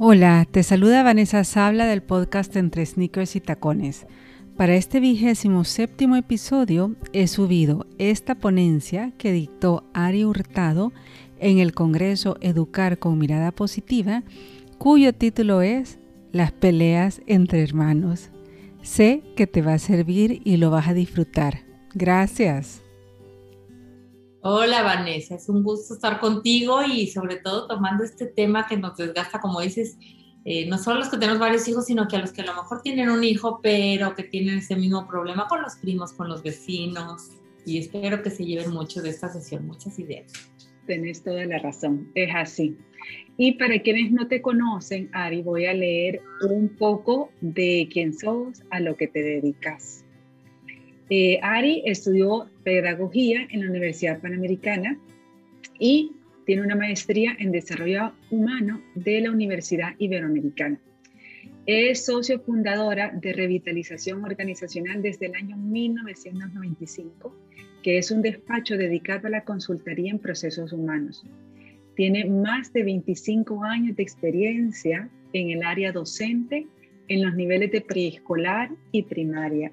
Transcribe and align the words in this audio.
Hola, 0.00 0.46
te 0.48 0.62
saluda 0.62 1.02
Vanessa 1.02 1.42
Sabla 1.42 1.84
del 1.84 2.04
podcast 2.04 2.54
Entre 2.54 2.86
Sneakers 2.86 3.34
y 3.34 3.40
Tacones. 3.40 4.06
Para 4.56 4.76
este 4.76 5.00
vigésimo 5.00 5.64
séptimo 5.64 6.14
episodio 6.14 6.94
he 7.12 7.26
subido 7.26 7.84
esta 7.98 8.36
ponencia 8.36 9.12
que 9.18 9.32
dictó 9.32 9.90
Ari 9.94 10.22
Hurtado 10.22 10.92
en 11.40 11.58
el 11.58 11.74
Congreso 11.74 12.36
Educar 12.40 13.00
con 13.00 13.18
Mirada 13.18 13.50
Positiva, 13.50 14.22
cuyo 14.78 15.12
título 15.12 15.62
es 15.62 15.98
Las 16.30 16.52
peleas 16.52 17.20
entre 17.26 17.64
hermanos. 17.64 18.30
Sé 18.82 19.24
que 19.34 19.48
te 19.48 19.62
va 19.62 19.74
a 19.74 19.78
servir 19.80 20.42
y 20.44 20.58
lo 20.58 20.70
vas 20.70 20.86
a 20.86 20.94
disfrutar. 20.94 21.64
Gracias. 21.92 22.82
Hola 24.40 24.84
Vanessa, 24.84 25.34
es 25.34 25.48
un 25.48 25.64
gusto 25.64 25.94
estar 25.94 26.20
contigo 26.20 26.84
y 26.84 27.08
sobre 27.08 27.36
todo 27.36 27.66
tomando 27.66 28.04
este 28.04 28.26
tema 28.26 28.68
que 28.68 28.76
nos 28.76 28.96
desgasta, 28.96 29.40
como 29.40 29.60
dices, 29.60 29.98
eh, 30.44 30.64
no 30.68 30.78
solo 30.78 31.00
los 31.00 31.08
que 31.08 31.16
tenemos 31.16 31.40
varios 31.40 31.66
hijos, 31.66 31.86
sino 31.86 32.06
que 32.06 32.14
a 32.14 32.20
los 32.20 32.30
que 32.30 32.42
a 32.42 32.46
lo 32.46 32.54
mejor 32.54 32.80
tienen 32.82 33.10
un 33.10 33.24
hijo, 33.24 33.58
pero 33.60 34.14
que 34.14 34.22
tienen 34.22 34.58
ese 34.58 34.76
mismo 34.76 35.08
problema 35.08 35.48
con 35.48 35.60
los 35.60 35.74
primos, 35.76 36.12
con 36.12 36.28
los 36.28 36.44
vecinos. 36.44 37.32
Y 37.66 37.78
espero 37.78 38.22
que 38.22 38.30
se 38.30 38.44
lleven 38.44 38.70
mucho 38.70 39.02
de 39.02 39.10
esta 39.10 39.28
sesión, 39.28 39.66
muchas 39.66 39.98
ideas. 39.98 40.32
Tenés 40.86 41.24
toda 41.24 41.44
la 41.44 41.58
razón, 41.58 42.12
es 42.14 42.30
así. 42.32 42.78
Y 43.36 43.52
para 43.52 43.80
quienes 43.82 44.12
no 44.12 44.28
te 44.28 44.40
conocen, 44.40 45.10
Ari, 45.14 45.42
voy 45.42 45.66
a 45.66 45.74
leer 45.74 46.22
un 46.48 46.68
poco 46.68 47.32
de 47.40 47.88
quién 47.92 48.16
sos, 48.16 48.62
a 48.70 48.78
lo 48.78 48.96
que 48.96 49.08
te 49.08 49.20
dedicas. 49.20 50.04
Eh, 51.10 51.38
Ari 51.42 51.82
estudió 51.86 52.50
pedagogía 52.64 53.46
en 53.50 53.60
la 53.60 53.70
Universidad 53.70 54.20
Panamericana 54.20 54.98
y 55.78 56.12
tiene 56.44 56.62
una 56.62 56.76
maestría 56.76 57.34
en 57.38 57.50
desarrollo 57.50 58.12
humano 58.30 58.82
de 58.94 59.22
la 59.22 59.30
Universidad 59.30 59.94
Iberoamericana. 59.98 60.78
Es 61.64 62.04
socio 62.04 62.40
fundadora 62.40 63.10
de 63.10 63.32
Revitalización 63.32 64.24
Organizacional 64.24 65.02
desde 65.02 65.26
el 65.26 65.34
año 65.34 65.56
1995, 65.56 67.34
que 67.82 67.98
es 67.98 68.10
un 68.10 68.22
despacho 68.22 68.76
dedicado 68.76 69.28
a 69.28 69.30
la 69.30 69.44
consultoría 69.44 70.10
en 70.10 70.18
procesos 70.18 70.72
humanos. 70.72 71.24
Tiene 71.96 72.26
más 72.26 72.72
de 72.72 72.82
25 72.82 73.64
años 73.64 73.96
de 73.96 74.02
experiencia 74.02 75.08
en 75.32 75.50
el 75.50 75.62
área 75.62 75.92
docente 75.92 76.66
en 77.08 77.24
los 77.24 77.34
niveles 77.34 77.72
de 77.72 77.80
preescolar 77.80 78.70
y 78.92 79.02
primaria 79.02 79.72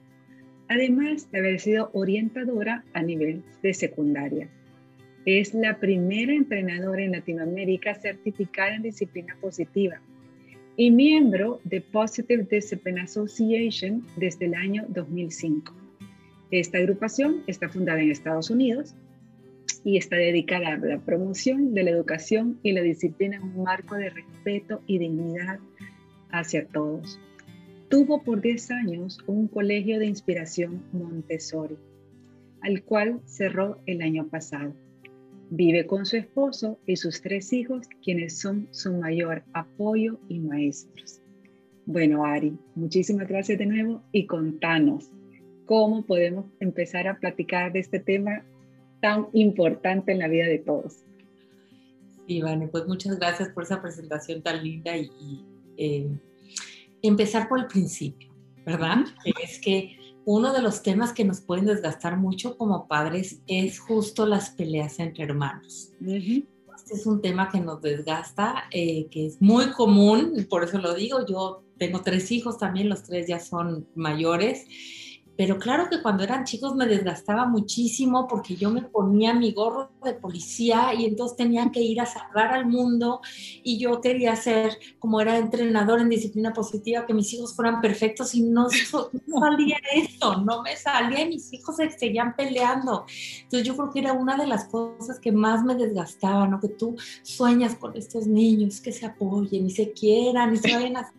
además 0.68 1.32
de 1.32 1.40
haber 1.40 1.60
sido 1.60 1.90
orientadora 1.94 2.84
a 2.94 3.02
nivel 3.02 3.44
de 3.62 3.74
secundaria. 3.74 4.48
Es 5.26 5.54
la 5.54 5.80
primera 5.80 6.34
entrenadora 6.34 7.04
en 7.04 7.14
Latinoamérica 7.14 7.96
certificada 7.96 8.76
en 8.76 8.84
disciplina 8.84 9.36
positiva 9.42 10.00
y 10.78 10.92
miembro 10.92 11.62
de 11.64 11.82
Positive 11.82 12.48
Discipline 12.50 13.00
Association 13.00 14.06
desde 14.18 14.46
el 14.46 14.56
año 14.56 14.86
2005. 14.90 15.74
Esta 16.52 16.78
agrupación 16.78 17.44
está 17.48 17.70
fundada 17.70 18.02
en 18.02 18.12
Estados 18.12 18.50
Unidos 18.50 18.94
y 19.84 19.98
está 19.98 20.18
dedicada 20.18 20.74
a 20.74 20.78
la 20.78 21.00
promoción 21.00 21.74
de 21.74 21.84
la 21.84 21.92
educación 21.92 22.60
y 22.64 22.74
la 22.74 22.82
disciplina 22.82 23.38
en 23.38 23.44
un 23.44 23.64
marco 23.64 23.96
de 23.96 24.10
respeto 24.10 24.82
y 24.86 24.98
dignidad 24.98 25.60
hacia 26.32 26.66
todos. 26.66 27.20
Tuvo 27.96 28.22
por 28.22 28.42
10 28.42 28.72
años 28.72 29.20
un 29.26 29.48
colegio 29.48 30.00
de 30.00 30.06
inspiración 30.06 30.84
Montessori, 30.92 31.78
al 32.62 32.84
cual 32.84 33.22
cerró 33.24 33.80
el 33.86 34.02
año 34.02 34.28
pasado. 34.28 34.74
Vive 35.50 35.88
con 35.88 36.06
su 36.06 36.18
esposo 36.18 36.78
y 36.86 36.98
sus 36.98 37.22
tres 37.22 37.54
hijos, 37.54 37.88
quienes 38.04 38.38
son 38.38 38.68
su 38.72 38.92
mayor 38.92 39.44
apoyo 39.54 40.20
y 40.28 40.40
maestros. 40.40 41.22
Bueno, 41.86 42.26
Ari, 42.26 42.58
muchísimas 42.76 43.30
gracias 43.30 43.60
de 43.60 43.66
nuevo 43.66 44.04
y 44.12 44.26
contanos 44.26 45.10
cómo 45.66 46.06
podemos 46.06 46.48
empezar 46.60 47.08
a 47.08 47.18
platicar 47.18 47.72
de 47.72 47.80
este 47.80 48.02
tema 48.02 48.44
tan 49.02 49.28
importante 49.32 50.12
en 50.12 50.20
la 50.20 50.28
vida 50.28 50.48
de 50.48 50.60
todos. 50.60 50.98
Sí, 52.28 52.42
Vane, 52.42 52.68
pues 52.68 52.88
muchas 52.88 53.18
gracias 53.18 53.48
por 53.54 53.64
esa 53.64 53.82
presentación 53.82 54.42
tan 54.42 54.62
linda 54.62 54.98
y, 54.98 55.10
eh, 55.78 56.10
empezar 57.08 57.48
por 57.48 57.60
el 57.60 57.68
principio, 57.68 58.34
¿verdad? 58.66 59.06
es 59.44 59.60
que 59.60 59.98
uno 60.26 60.54
de 60.54 60.62
los 60.62 60.82
temas 60.82 61.14
que 61.14 61.24
nos 61.24 61.42
pueden 61.42 61.66
desgastar 61.66 62.18
mucho 62.18 62.58
como 62.58 62.88
padres 62.88 63.42
es 63.48 63.80
justo 63.80 64.26
las 64.26 64.50
peleas 64.50 65.00
entre 65.00 65.24
hermanos. 65.26 65.92
Este 66.02 66.94
es 66.96 67.06
un 67.06 67.22
tema 67.22 67.50
que 67.50 67.60
nos 67.60 67.82
desgasta, 67.82 68.66
eh, 68.72 69.08
que 69.10 69.28
es 69.28 69.42
muy 69.42 69.72
común, 69.72 70.48
por 70.50 70.64
eso 70.64 70.78
lo 70.80 70.94
digo, 70.94 71.26
yo 71.26 71.64
tengo 71.78 72.02
tres 72.02 72.32
hijos 72.32 72.58
también, 72.58 72.90
los 72.90 73.04
tres 73.04 73.28
ya 73.28 73.40
son 73.40 73.88
mayores 73.96 74.66
pero 75.38 75.58
claro 75.58 75.90
que 75.90 76.02
cuando 76.02 76.24
eran 76.24 76.46
chicos 76.46 76.76
me 76.76 76.86
desgastaba 76.86 77.46
muchísimo 77.46 78.28
porque 78.28 78.56
yo 78.56 78.70
me 78.70 78.82
ponía 78.82 79.34
mi 79.34 79.52
gorro 79.52 79.92
de 80.04 80.14
policía 80.14 80.94
y 80.94 81.06
entonces 81.06 81.36
tenía 81.36 81.70
que 81.72 81.82
ir 81.82 82.00
a 82.00 82.06
salvar 82.06 82.54
al 82.54 82.66
mundo 82.66 83.20
y 83.64 83.78
yo 83.78 84.00
quería 84.00 84.36
ser, 84.36 84.78
como 84.98 85.20
era 85.20 85.38
entrenador 85.38 86.00
en 86.00 86.10
disciplina 86.10 86.54
positiva, 86.54 87.06
que 87.06 87.14
mis 87.14 87.34
hijos 87.34 87.54
fueran 87.54 87.82
perfectos 87.82 88.34
y 88.34 88.44
no, 88.44 88.68
salía 89.40 89.78
esto, 89.94 90.42
no 90.42 90.62
me 90.62 90.78
salía 90.78 91.22
y 91.22 91.30
mis 91.30 91.52
hijos 91.52 91.76
se 91.76 91.90
seguían 91.90 92.36
peleando. 92.36 93.06
Entonces 93.44 93.68
yo 93.68 93.76
creo 93.76 93.92
que 93.92 94.00
era 94.00 94.14
una 94.14 94.38
de 94.38 94.48
las 94.48 94.66
cosas 94.66 95.20
que 95.20 95.32
más 95.34 95.64
me 95.64 95.76
desgastaba, 95.76 96.48
¿no? 96.48 96.60
Que 96.62 96.70
tú 96.70 96.96
sueñas 97.24 97.76
con 97.76 97.96
estos 97.98 98.26
niños 98.26 98.80
que 98.80 98.94
se 98.94 99.06
apoyen 99.06 99.66
y 99.66 99.70
se 99.72 99.92
quieran 99.92 100.54
y 100.54 100.58
se 100.58 100.74
vayan 100.74 100.98
a... 100.98 101.12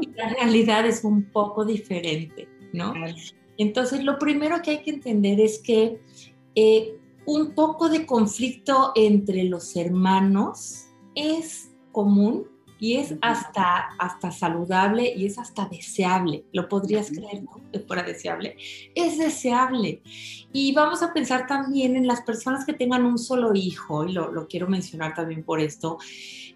Y 0.00 0.08
la 0.16 0.30
realidad 0.30 0.86
es 0.86 1.04
un 1.04 1.24
poco 1.24 1.64
diferente, 1.64 2.48
¿no? 2.72 2.94
Entonces, 3.60 4.02
lo 4.04 4.18
primero 4.18 4.62
que 4.62 4.70
hay 4.70 4.82
que 4.82 4.90
entender 4.90 5.38
es 5.38 5.58
que 5.58 6.00
eh, 6.54 6.96
un 7.26 7.54
poco 7.54 7.90
de 7.90 8.06
conflicto 8.06 8.92
entre 8.94 9.44
los 9.44 9.76
hermanos 9.76 10.86
es 11.14 11.70
común 11.92 12.46
y 12.78 12.96
es 12.96 13.14
hasta, 13.20 13.90
hasta 13.98 14.30
saludable 14.32 15.12
y 15.14 15.26
es 15.26 15.38
hasta 15.38 15.66
deseable. 15.66 16.46
¿Lo 16.54 16.70
podrías 16.70 17.10
creer, 17.10 17.42
no? 17.42 17.60
Que 17.70 17.80
fuera 17.80 18.02
deseable. 18.02 18.56
Es 18.94 19.18
deseable. 19.18 20.00
Y 20.54 20.72
vamos 20.72 21.02
a 21.02 21.12
pensar 21.12 21.46
también 21.46 21.96
en 21.96 22.06
las 22.06 22.22
personas 22.22 22.64
que 22.64 22.72
tengan 22.72 23.04
un 23.04 23.18
solo 23.18 23.54
hijo, 23.54 24.06
y 24.06 24.12
lo, 24.12 24.48
quiero 24.48 24.68
mencionar 24.68 25.12
también 25.14 25.44
por 25.44 25.60
esto, 25.60 25.98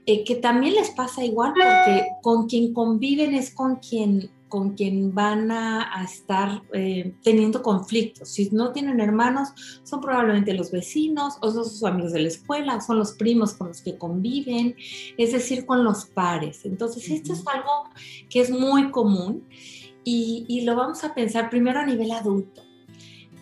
eh, 0.07 0.25
que 0.25 0.37
también 0.37 0.73
les 0.73 0.89
pasa 0.93 1.23
igual 1.23 1.53
porque 1.53 2.07
con 2.23 2.47
quien 2.49 2.73
conviven 2.73 3.35
es 3.35 3.55
con 3.55 3.77
quien 3.77 4.31
con 4.49 4.75
quien 4.75 5.15
van 5.15 5.51
a, 5.51 6.05
estar 6.05 6.63
eh, 6.73 7.15
teniendo 7.23 7.63
conflictos. 7.63 8.29
Si 8.29 8.51
no 8.51 8.73
tienen 8.73 9.01
hermanos, 9.01 9.49
son 9.83 10.01
probablemente 10.01 10.55
los 10.55 10.71
vecinos, 10.71 11.39
o 11.41 11.51
son 11.51 11.65
sus 11.65 11.83
amigos 11.85 12.13
de 12.13 12.21
la 12.21 12.29
escuela, 12.29 12.77
o 12.77 12.81
son 12.81 12.99
los 12.99 13.13
primos 13.13 13.55
con 13.55 13.69
los 13.69 13.81
que 13.81 13.99
conviven, 13.99 14.77
es 15.19 15.33
decir, 15.33 15.67
con 15.67 15.83
los 15.85 16.07
pares. 16.07 16.65
Entonces, 16.65 17.11
esto 17.11 17.33
es 17.33 17.45
algo 17.47 17.91
que 18.29 18.41
es 18.41 18.51
muy 18.51 18.91
común 18.91 19.45
y, 20.05 20.63
lo 20.65 20.77
vamos 20.77 21.03
a 21.05 21.15
pensar 21.15 21.51
primero 21.51 21.81
a 21.81 21.87
nivel 21.87 22.13
adulto. 22.13 22.63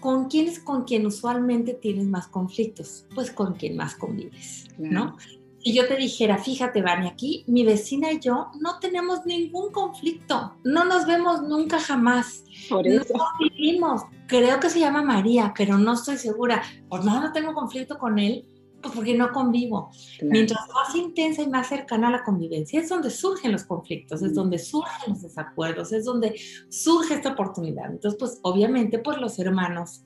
¿Con 0.01 0.29
quién 0.29 0.49
es 0.49 0.59
con 0.59 0.85
quien 0.85 1.07
usualmente 1.07 1.75
tienes 1.75 2.07
más 2.07 2.27
conflictos? 2.27 3.07
Pues 3.15 3.31
con 3.31 3.55
quien 3.55 3.77
más 3.77 3.95
convives, 3.95 4.67
¿no? 4.79 5.17
Si 5.63 5.73
yo 5.73 5.87
te 5.87 5.97
dijera, 5.97 6.39
fíjate, 6.39 6.83
Vani, 6.83 7.09
aquí 7.09 7.45
mi 7.47 7.65
vecina 7.65 8.13
y 8.13 8.19
yo 8.19 8.49
no 8.61 8.79
tenemos 8.81 9.25
ningún 9.27 9.71
conflicto, 9.71 10.57
no 10.65 10.85
nos 10.85 11.07
vemos 11.07 11.43
nunca 11.43 11.79
jamás. 11.79 12.45
Por 12.69 12.87
eso. 12.87 13.15
No 13.17 13.25
vivimos. 13.39 14.03
Creo 14.27 14.59
que 14.59 14.71
se 14.71 14.81
llama 14.81 15.03
María, 15.03 15.53
pero 15.57 15.79
no 15.79 15.93
estoy 15.95 16.17
segura. 16.17 16.63
Por 16.89 17.05
no, 17.05 17.21
no 17.21 17.33
tengo 17.33 17.55
conflicto 17.55 17.99
con 17.99 18.19
él, 18.19 18.45
pues 18.83 18.95
porque 18.95 19.17
no 19.17 19.31
convivo. 19.31 19.91
Mientras 20.23 20.61
más 20.75 20.95
intensa 20.97 21.43
y 21.43 21.49
más 21.49 21.69
cercana 21.69 22.09
a 22.09 22.13
la 22.13 22.25
convivencia, 22.25 22.81
es 22.81 22.89
donde 22.89 23.11
surgen 23.11 23.53
los 23.53 23.65
conflictos, 23.65 24.23
es 24.23 24.33
mm. 24.33 24.35
donde 24.35 24.59
surgen 24.59 25.13
los 25.13 25.23
desacuerdos, 25.23 25.93
es 25.93 26.05
donde 26.05 26.35
surge 26.69 27.15
esta 27.15 27.33
oportunidad. 27.33 27.91
Entonces, 27.91 28.19
pues 28.19 28.41
obviamente, 28.43 28.99
pues 28.99 29.19
los 29.19 29.39
hermanos 29.39 30.03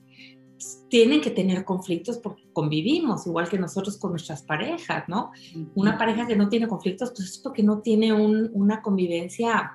tienen 0.89 1.21
que 1.21 1.31
tener 1.31 1.63
conflictos 1.63 2.17
porque 2.17 2.47
convivimos, 2.53 3.27
igual 3.27 3.47
que 3.47 3.59
nosotros 3.59 3.97
con 3.97 4.11
nuestras 4.11 4.41
parejas, 4.41 5.03
¿no? 5.07 5.31
Una 5.75 5.97
pareja 5.97 6.25
que 6.25 6.35
no 6.35 6.49
tiene 6.49 6.67
conflictos, 6.67 7.11
pues 7.15 7.29
es 7.29 7.37
porque 7.37 7.63
no 7.63 7.79
tiene 7.79 8.13
una 8.13 8.81
convivencia 8.81 9.73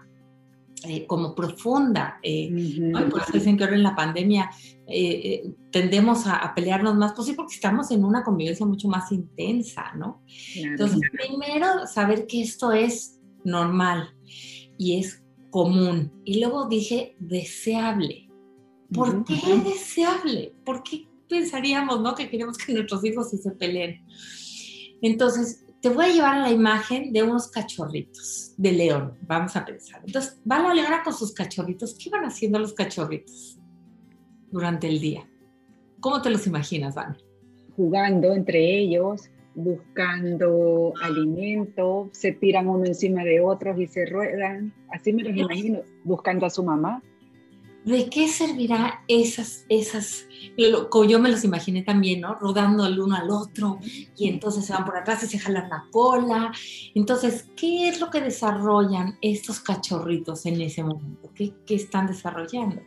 eh, 0.85 1.07
como 1.07 1.35
profunda. 1.35 2.19
Eh, 2.23 2.91
Por 2.93 3.23
eso 3.23 3.33
dicen 3.33 3.57
que 3.57 3.65
ahora 3.65 3.77
en 3.77 3.85
la 3.85 3.95
pandemia 3.95 4.51
eh, 4.89 5.53
tendemos 5.71 6.27
a, 6.27 6.53
pelearnos 6.55 6.97
más, 6.97 7.13
pues 7.13 7.29
sí, 7.29 7.35
porque 7.35 7.55
estamos 7.55 7.91
en 7.93 8.05
una 8.05 8.25
convivencia 8.25 8.67
mucho 8.67 8.89
más 8.89 9.13
intensa, 9.13 9.93
¿no? 9.95 10.23
Entonces, 10.57 10.99
primero, 11.13 11.87
saber 11.87 12.27
que 12.27 12.43
esto 12.43 12.73
es 12.73 13.21
normal 13.45 14.09
y 14.77 14.99
es 14.99 15.23
común. 15.51 16.11
Y 16.25 16.41
luego 16.41 16.67
dije, 16.69 17.15
deseable. 17.21 18.32
¿Por 18.95 19.25
qué 19.25 19.35
es 19.35 19.65
deseable? 19.65 20.55
¿Por 20.65 20.83
qué 20.83 21.07
pensaríamos, 21.29 22.01
no? 22.01 22.15
Que 22.15 22.29
queremos 22.29 22.59
que 22.59 22.73
nuestros 22.73 23.05
hijos 23.05 23.31
se 23.31 23.51
peleen. 23.53 24.05
Entonces, 25.01 25.65
te 25.81 25.89
voy 25.89 26.05
a 26.05 26.13
llevar 26.13 26.35
a 26.37 26.43
la 26.43 26.51
imagen 26.51 27.13
de 27.13 27.25
unos 27.25 27.49
cachorritos 27.49 28.55
de 28.57 28.71
león, 28.71 29.19
vamos 29.23 29.57
a 29.57 29.65
pensar. 29.65 30.01
Entonces, 30.07 30.41
va 30.49 30.61
la 30.61 30.73
leona 30.73 31.03
con 31.03 31.13
sus 31.13 31.33
cachorritos. 31.33 31.95
¿Qué 31.95 32.09
van 32.09 32.25
haciendo 32.25 32.61
los 32.61 32.73
cachorritos 32.73 33.59
durante 34.51 34.87
el 34.87 35.01
día? 35.01 35.29
¿Cómo 35.99 36.23
te 36.23 36.31
los 36.31 36.47
imaginas, 36.47 36.95
Van? 36.95 37.17
Jugando 37.75 38.33
entre 38.33 38.79
ellos, 38.79 39.29
buscando 39.55 40.93
alimento, 41.03 42.11
se 42.13 42.33
tiran 42.33 42.69
uno 42.69 42.85
encima 42.85 43.25
de 43.25 43.41
otros 43.41 43.79
y 43.81 43.87
se 43.89 44.07
ruedan. 44.07 44.73
Así 44.93 45.13
me 45.13 45.25
los 45.25 45.37
imagino, 45.37 45.81
buscando 46.05 46.47
a 46.47 46.51
su 46.51 46.63
mamá. 46.63 47.03
¿De 47.85 48.09
qué 48.09 48.29
servirá 48.29 49.03
esas, 49.09 49.67
esas, 49.69 50.29
yo 50.57 51.19
me 51.19 51.31
los 51.31 51.45
imaginé 51.45 51.83
también, 51.83 52.21
¿no? 52.21 52.35
Rodando 52.37 52.87
el 52.87 52.99
uno 53.01 53.17
al 53.17 53.31
otro 53.31 53.79
y 54.17 54.29
entonces 54.29 54.65
se 54.65 54.73
van 54.73 54.85
por 54.85 54.97
atrás 54.97 55.23
y 55.25 55.27
se 55.27 55.39
jalan 55.39 55.69
la 55.69 55.85
cola. 55.91 56.53
Entonces, 56.95 57.49
¿qué 57.57 57.89
es 57.89 58.01
lo 58.01 58.11
que 58.11 58.21
desarrollan 58.21 59.19
estos 59.21 59.61
cachorritos 59.61 60.47
en 60.47 60.61
ese 60.61 60.85
momento? 60.85 61.31
¿Qué, 61.35 61.53
están 61.69 62.07
desarrollando? 62.07 62.81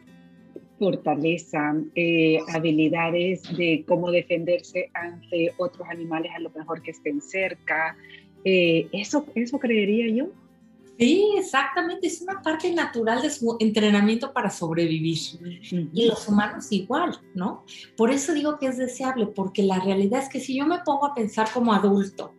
Fortaleza, 0.79 1.75
eh, 1.95 2.39
habilidades 2.53 3.43
de 3.57 3.83
cómo 3.87 4.11
defenderse 4.11 4.89
ante 4.93 5.53
otros 5.57 5.87
animales 5.89 6.31
a 6.35 6.39
lo 6.39 6.49
mejor 6.51 6.81
que 6.81 6.91
estén 6.91 7.21
cerca. 7.21 7.97
Eh, 8.43 8.87
eso, 8.91 9.25
eso 9.35 9.59
creería 9.59 10.13
yo. 10.13 10.27
Sí, 10.97 11.33
exactamente, 11.37 12.07
es 12.07 12.21
una 12.21 12.41
parte 12.41 12.71
natural 12.73 13.21
de 13.21 13.29
su 13.29 13.57
entrenamiento 13.59 14.31
para 14.31 14.49
sobrevivir. 14.49 15.19
Y 15.93 16.07
los 16.07 16.27
humanos 16.27 16.71
igual, 16.71 17.19
¿no? 17.33 17.65
Por 17.97 18.11
eso 18.11 18.33
digo 18.33 18.57
que 18.57 18.67
es 18.67 18.77
deseable, 18.77 19.27
porque 19.27 19.63
la 19.63 19.79
realidad 19.79 20.21
es 20.23 20.29
que 20.29 20.39
si 20.39 20.57
yo 20.57 20.65
me 20.65 20.79
pongo 20.79 21.05
a 21.05 21.13
pensar 21.13 21.49
como 21.53 21.73
adulto 21.73 22.33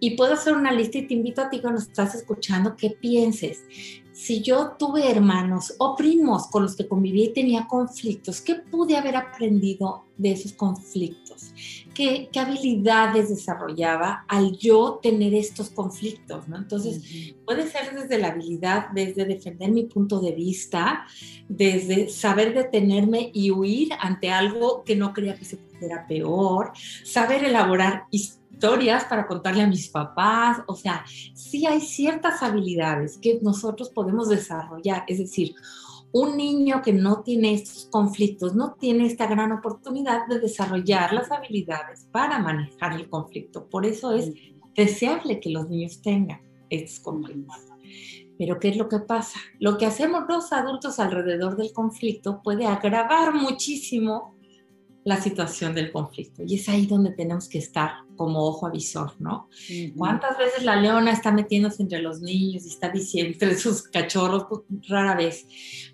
y 0.00 0.16
puedo 0.16 0.34
hacer 0.34 0.54
una 0.54 0.70
lista 0.70 0.98
y 0.98 1.08
te 1.08 1.14
invito 1.14 1.42
a 1.42 1.50
ti 1.50 1.60
cuando 1.60 1.80
estás 1.80 2.14
escuchando 2.14 2.76
que 2.76 2.90
pienses, 2.90 3.64
si 4.12 4.42
yo 4.42 4.76
tuve 4.78 5.10
hermanos 5.10 5.74
o 5.78 5.94
primos 5.94 6.48
con 6.48 6.62
los 6.62 6.76
que 6.76 6.88
conviví 6.88 7.24
y 7.24 7.32
tenía 7.32 7.66
conflictos, 7.66 8.40
¿qué 8.40 8.56
pude 8.56 8.96
haber 8.96 9.16
aprendido 9.16 10.04
de 10.16 10.32
esos 10.32 10.52
conflictos? 10.52 11.52
¿Qué, 11.98 12.30
habilidades 12.38 13.28
desarrollaba 13.28 14.24
al 14.28 14.56
yo 14.56 15.00
tener 15.02 15.34
estos 15.34 15.70
conflictos? 15.70 16.46
¿no? 16.46 16.56
Entonces, 16.56 17.34
puede 17.44 17.66
ser 17.66 17.92
desde 17.92 18.18
la 18.18 18.28
habilidad, 18.28 18.90
desde 18.94 19.24
defender 19.24 19.72
mi 19.72 19.82
punto 19.82 20.20
de 20.20 20.30
vista, 20.30 21.04
desde 21.48 22.08
saber 22.08 22.54
detenerme 22.54 23.32
y 23.34 23.50
huir 23.50 23.88
ante 23.98 24.30
algo 24.30 24.84
que 24.84 24.94
no 24.94 25.12
creía 25.12 25.34
que 25.34 25.44
se 25.44 25.56
pudiera 25.56 26.06
peor, 26.06 26.70
saber 27.04 27.42
elaborar 27.42 28.04
historias 28.12 28.38
historias 28.58 29.04
para 29.04 29.28
contarle 29.28 29.62
a 29.62 29.68
mis 29.68 29.88
papás, 29.88 30.62
o 30.66 30.74
sea, 30.74 31.04
sí 31.06 31.64
hay 31.64 31.80
ciertas 31.80 32.42
habilidades 32.42 33.16
que 33.16 33.38
nosotros 33.40 33.88
podemos 33.90 34.28
desarrollar, 34.28 35.04
es 35.06 35.18
decir, 35.18 35.54
un 36.20 36.36
niño 36.36 36.82
que 36.82 36.92
no 36.92 37.22
tiene 37.22 37.54
estos 37.54 37.86
conflictos 37.90 38.54
no 38.54 38.74
tiene 38.74 39.06
esta 39.06 39.26
gran 39.26 39.52
oportunidad 39.52 40.26
de 40.26 40.40
desarrollar 40.40 41.12
las 41.12 41.30
habilidades 41.30 42.08
para 42.10 42.38
manejar 42.38 42.94
el 42.94 43.08
conflicto. 43.08 43.68
Por 43.68 43.86
eso 43.86 44.12
es 44.12 44.32
deseable 44.74 45.38
que 45.38 45.50
los 45.50 45.68
niños 45.68 46.02
tengan 46.02 46.40
estos 46.70 47.00
conflictos. 47.00 47.56
Pero 48.36 48.58
¿qué 48.58 48.68
es 48.68 48.76
lo 48.76 48.88
que 48.88 48.98
pasa? 49.00 49.38
Lo 49.58 49.78
que 49.78 49.86
hacemos 49.86 50.24
los 50.28 50.52
adultos 50.52 50.98
alrededor 50.98 51.56
del 51.56 51.72
conflicto 51.72 52.40
puede 52.42 52.66
agravar 52.66 53.34
muchísimo 53.34 54.34
la 55.08 55.20
situación 55.20 55.74
del 55.74 55.90
conflicto. 55.90 56.42
Y 56.46 56.56
es 56.56 56.68
ahí 56.68 56.84
donde 56.84 57.12
tenemos 57.12 57.48
que 57.48 57.56
estar 57.56 57.92
como 58.14 58.46
ojo 58.46 58.66
avisor, 58.66 59.14
¿no? 59.18 59.48
¿Cuántas 59.96 60.36
veces 60.36 60.64
la 60.64 60.76
leona 60.76 61.12
está 61.12 61.32
metiéndose 61.32 61.82
entre 61.82 62.02
los 62.02 62.20
niños 62.20 62.66
y 62.66 62.68
está 62.68 62.90
diciendo 62.90 63.32
entre 63.32 63.56
sus 63.56 63.84
cachorros? 63.84 64.44
Pues, 64.50 64.60
rara 64.86 65.16
vez. 65.16 65.46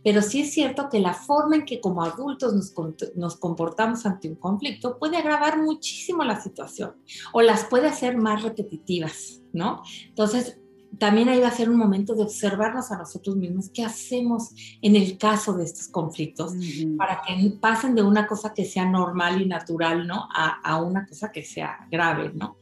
Pero 0.03 0.21
sí 0.21 0.41
es 0.41 0.53
cierto 0.53 0.89
que 0.91 0.99
la 0.99 1.15
forma 1.15 1.55
en 1.55 1.65
que 1.65 1.81
como 1.81 2.03
adultos 2.03 2.55
nos, 2.55 2.75
nos 3.15 3.37
comportamos 3.37 4.05
ante 4.05 4.29
un 4.29 4.35
conflicto 4.35 4.99
puede 4.99 5.17
agravar 5.17 5.63
muchísimo 5.63 6.25
la 6.25 6.41
situación 6.41 6.97
o 7.33 7.41
las 7.41 7.67
puede 7.67 7.87
hacer 7.87 8.17
más 8.17 8.43
repetitivas, 8.43 9.43
¿no? 9.53 9.83
Entonces, 10.09 10.59
también 10.99 11.29
ahí 11.29 11.41
va 11.41 11.49
a 11.49 11.53
ser 11.53 11.69
un 11.69 11.77
momento 11.77 12.15
de 12.15 12.23
observarnos 12.23 12.91
a 12.91 12.99
nosotros 12.99 13.37
mismos, 13.37 13.71
qué 13.73 13.85
hacemos 13.85 14.51
en 14.83 14.97
el 14.97 15.19
caso 15.19 15.55
de 15.55 15.65
estos 15.65 15.89
conflictos, 15.89 16.53
para 16.97 17.23
que 17.23 17.51
pasen 17.61 17.95
de 17.95 18.03
una 18.03 18.27
cosa 18.27 18.53
que 18.55 18.65
sea 18.65 18.85
normal 18.85 19.41
y 19.41 19.47
natural, 19.47 20.07
¿no? 20.07 20.29
A, 20.35 20.81
una 20.83 21.07
cosa 21.07 21.33
que 21.33 21.43
sea 21.43 21.87
grave, 21.91 22.33
¿no? 22.35 22.57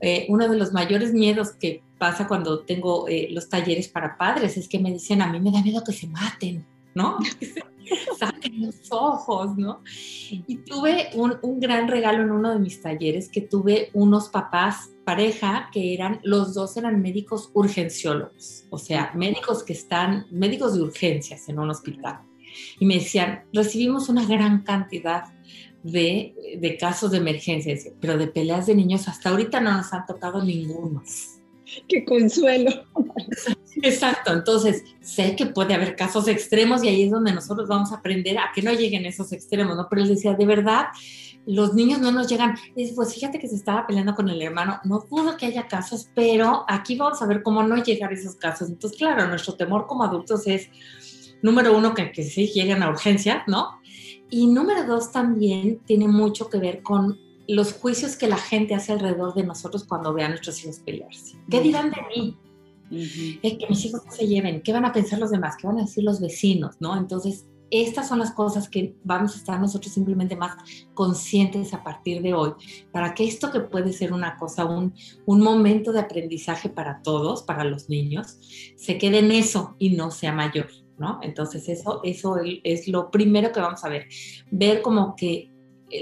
Eh, 0.00 0.26
uno 0.28 0.48
de 0.48 0.56
los 0.56 0.72
mayores 0.72 1.12
miedos 1.12 1.52
que 1.52 1.82
pasa 1.98 2.26
cuando 2.26 2.60
tengo 2.60 3.06
eh, 3.08 3.28
los 3.30 3.48
talleres 3.48 3.88
para 3.88 4.16
padres 4.16 4.56
es 4.56 4.68
que 4.68 4.78
me 4.78 4.92
dicen, 4.92 5.20
a 5.20 5.30
mí 5.30 5.38
me 5.38 5.52
da 5.52 5.62
miedo 5.62 5.84
que 5.84 5.92
se 5.92 6.06
maten, 6.06 6.66
¿no? 6.94 7.18
saquen 8.18 8.62
los 8.66 8.90
ojos, 8.90 9.56
¿no? 9.56 9.82
Y 10.30 10.56
tuve 10.58 11.08
un, 11.14 11.36
un, 11.42 11.60
gran 11.60 11.88
regalo 11.88 12.22
en 12.22 12.30
uno 12.30 12.52
de 12.52 12.58
mis 12.58 12.80
talleres, 12.80 13.28
que 13.28 13.40
tuve 13.40 13.90
unos 13.94 14.28
papás, 14.28 14.90
pareja, 15.04 15.70
que 15.72 15.94
eran, 15.94 16.20
los 16.22 16.54
dos 16.54 16.76
eran 16.76 17.00
médicos 17.02 17.50
urgenciólogos, 17.54 18.64
o 18.70 18.78
sea, 18.78 19.12
médicos 19.14 19.62
que 19.62 19.72
están, 19.72 20.26
médicos 20.30 20.74
de 20.74 20.82
urgencias 20.82 21.48
en 21.48 21.58
un 21.58 21.70
hospital. 21.70 22.20
Y 22.78 22.86
me 22.86 22.94
decían, 22.94 23.44
recibimos 23.52 24.08
una 24.08 24.26
gran 24.26 24.62
cantidad 24.62 25.24
de, 25.82 26.34
de 26.58 26.76
casos 26.76 27.10
de 27.10 27.18
emergencia, 27.18 27.74
pero 28.00 28.18
de 28.18 28.26
peleas 28.26 28.66
de 28.66 28.74
niños 28.74 29.08
hasta 29.08 29.30
ahorita 29.30 29.60
no 29.60 29.76
nos 29.76 29.92
han 29.92 30.06
tocado 30.06 30.42
ninguno. 30.42 31.02
Qué 31.88 32.04
consuelo. 32.04 32.70
Exacto, 33.82 34.32
entonces 34.32 34.84
sé 35.00 35.36
que 35.36 35.46
puede 35.46 35.74
haber 35.74 35.96
casos 35.96 36.28
extremos 36.28 36.82
y 36.84 36.88
ahí 36.88 37.02
es 37.04 37.10
donde 37.10 37.32
nosotros 37.32 37.68
vamos 37.68 37.92
a 37.92 37.96
aprender 37.96 38.38
a 38.38 38.50
que 38.54 38.62
no 38.62 38.72
lleguen 38.72 39.06
esos 39.06 39.32
extremos, 39.32 39.76
¿no? 39.76 39.88
Pero 39.88 40.02
él 40.02 40.08
decía, 40.08 40.34
de 40.34 40.46
verdad, 40.46 40.86
los 41.46 41.74
niños 41.74 42.00
no 42.00 42.12
nos 42.12 42.28
llegan. 42.28 42.56
Y 42.76 42.92
pues 42.92 43.14
fíjate 43.14 43.38
que 43.38 43.48
se 43.48 43.56
estaba 43.56 43.86
peleando 43.86 44.14
con 44.14 44.28
el 44.28 44.40
hermano, 44.42 44.80
no 44.84 45.04
dudo 45.10 45.36
que 45.36 45.46
haya 45.46 45.66
casos, 45.66 46.10
pero 46.14 46.64
aquí 46.68 46.96
vamos 46.96 47.20
a 47.22 47.26
ver 47.26 47.42
cómo 47.42 47.62
no 47.62 47.82
llegar 47.82 48.10
a 48.10 48.14
esos 48.14 48.36
casos. 48.36 48.68
Entonces, 48.68 48.98
claro, 48.98 49.26
nuestro 49.28 49.54
temor 49.54 49.86
como 49.86 50.04
adultos 50.04 50.46
es, 50.46 50.68
número 51.42 51.76
uno, 51.76 51.94
que, 51.94 52.12
que 52.12 52.22
sí 52.22 52.48
lleguen 52.48 52.82
a 52.82 52.90
urgencia, 52.90 53.44
¿no? 53.46 53.80
Y 54.30 54.46
número 54.46 54.84
dos, 54.84 55.10
también 55.10 55.80
tiene 55.86 56.06
mucho 56.06 56.48
que 56.48 56.58
ver 56.58 56.82
con 56.82 57.18
los 57.48 57.72
juicios 57.72 58.16
que 58.16 58.28
la 58.28 58.36
gente 58.36 58.74
hace 58.76 58.92
alrededor 58.92 59.34
de 59.34 59.42
nosotros 59.42 59.84
cuando 59.84 60.14
ve 60.14 60.22
a 60.22 60.28
nuestros 60.28 60.62
hijos 60.62 60.78
pelearse. 60.78 61.36
¿Qué 61.50 61.60
dirán 61.60 61.90
de 61.90 61.96
mí? 62.14 62.38
Es 62.90 63.58
que 63.58 63.66
mis 63.68 63.84
hijos 63.84 64.04
no 64.04 64.12
se 64.12 64.26
lleven, 64.26 64.62
¿qué 64.62 64.72
van 64.72 64.84
a 64.84 64.92
pensar 64.92 65.18
los 65.18 65.30
demás? 65.30 65.56
¿Qué 65.56 65.66
van 65.66 65.78
a 65.78 65.82
decir 65.82 66.04
los 66.04 66.20
vecinos? 66.20 66.76
¿No? 66.80 66.96
Entonces, 66.96 67.46
estas 67.70 68.08
son 68.08 68.18
las 68.18 68.32
cosas 68.32 68.68
que 68.68 68.96
vamos 69.04 69.34
a 69.34 69.38
estar 69.38 69.60
nosotros 69.60 69.92
simplemente 69.92 70.36
más 70.36 70.56
conscientes 70.94 71.72
a 71.72 71.82
partir 71.82 72.20
de 72.20 72.34
hoy, 72.34 72.52
para 72.92 73.14
que 73.14 73.24
esto 73.24 73.50
que 73.50 73.60
puede 73.60 73.92
ser 73.92 74.12
una 74.12 74.36
cosa, 74.36 74.64
un, 74.64 74.92
un 75.26 75.40
momento 75.40 75.92
de 75.92 76.00
aprendizaje 76.00 76.68
para 76.68 77.00
todos, 77.02 77.42
para 77.42 77.64
los 77.64 77.88
niños, 77.88 78.38
se 78.76 78.98
quede 78.98 79.20
en 79.20 79.30
eso 79.30 79.76
y 79.78 79.90
no 79.90 80.10
sea 80.10 80.32
mayor, 80.32 80.68
¿no? 80.98 81.20
Entonces 81.22 81.68
eso, 81.68 82.00
eso 82.02 82.38
es 82.64 82.88
lo 82.88 83.10
primero 83.10 83.52
que 83.52 83.60
vamos 83.60 83.84
a 83.84 83.88
ver, 83.88 84.08
ver 84.50 84.82
como 84.82 85.14
que 85.14 85.50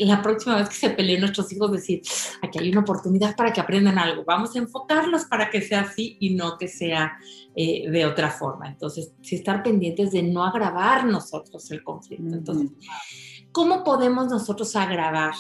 la 0.01 0.23
próxima 0.23 0.57
vez 0.57 0.69
que 0.69 0.75
se 0.75 0.91
peleen 0.91 1.21
nuestros 1.21 1.53
hijos, 1.53 1.73
decir, 1.73 2.03
aquí 2.43 2.59
hay 2.59 2.71
una 2.71 2.81
oportunidad 2.81 3.35
para 3.37 3.53
que 3.53 3.61
aprendan 3.61 3.99
algo, 3.99 4.25
vamos 4.25 4.55
a 4.55 4.59
enfocarlos 4.59 5.25
para 5.25 5.51
que 5.51 5.63
sea 5.63 5.81
así 5.81 6.17
y 6.21 6.35
no 6.35 6.59
que 6.59 6.69
sea 6.69 7.19
eh, 7.57 7.91
de 7.91 8.07
otra 8.07 8.31
forma. 8.31 8.69
Entonces, 8.69 9.13
sí 9.23 9.37
estar 9.37 9.63
pendientes 9.63 10.13
de 10.13 10.23
no 10.23 10.45
agravar 10.45 11.07
nosotros 11.07 11.71
el 11.71 11.83
conflicto. 11.83 12.35
Entonces, 12.35 12.71
¿cómo 13.53 13.83
podemos 13.85 14.29
nosotros 14.29 14.77
agravar? 14.77 15.35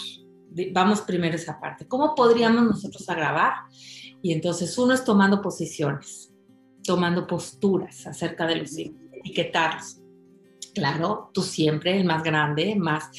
Vamos 0.72 1.02
primero 1.02 1.36
esa 1.36 1.60
parte. 1.60 1.86
¿Cómo 1.86 2.14
podríamos 2.14 2.64
nosotros 2.64 3.08
agravar? 3.08 3.52
Y 4.22 4.32
entonces 4.32 4.76
uno 4.78 4.94
es 4.94 5.04
tomando 5.04 5.42
posiciones, 5.42 6.32
tomando 6.82 7.26
posturas 7.26 8.06
acerca 8.06 8.46
de 8.46 8.56
los 8.56 8.76
hijos, 8.76 8.96
etiquetarlos 9.12 9.97
Claro, 10.78 11.30
tú 11.35 11.42
siempre 11.42 11.99
el 11.99 12.04
más 12.04 12.23
grande, 12.23 12.76
más 12.76 13.11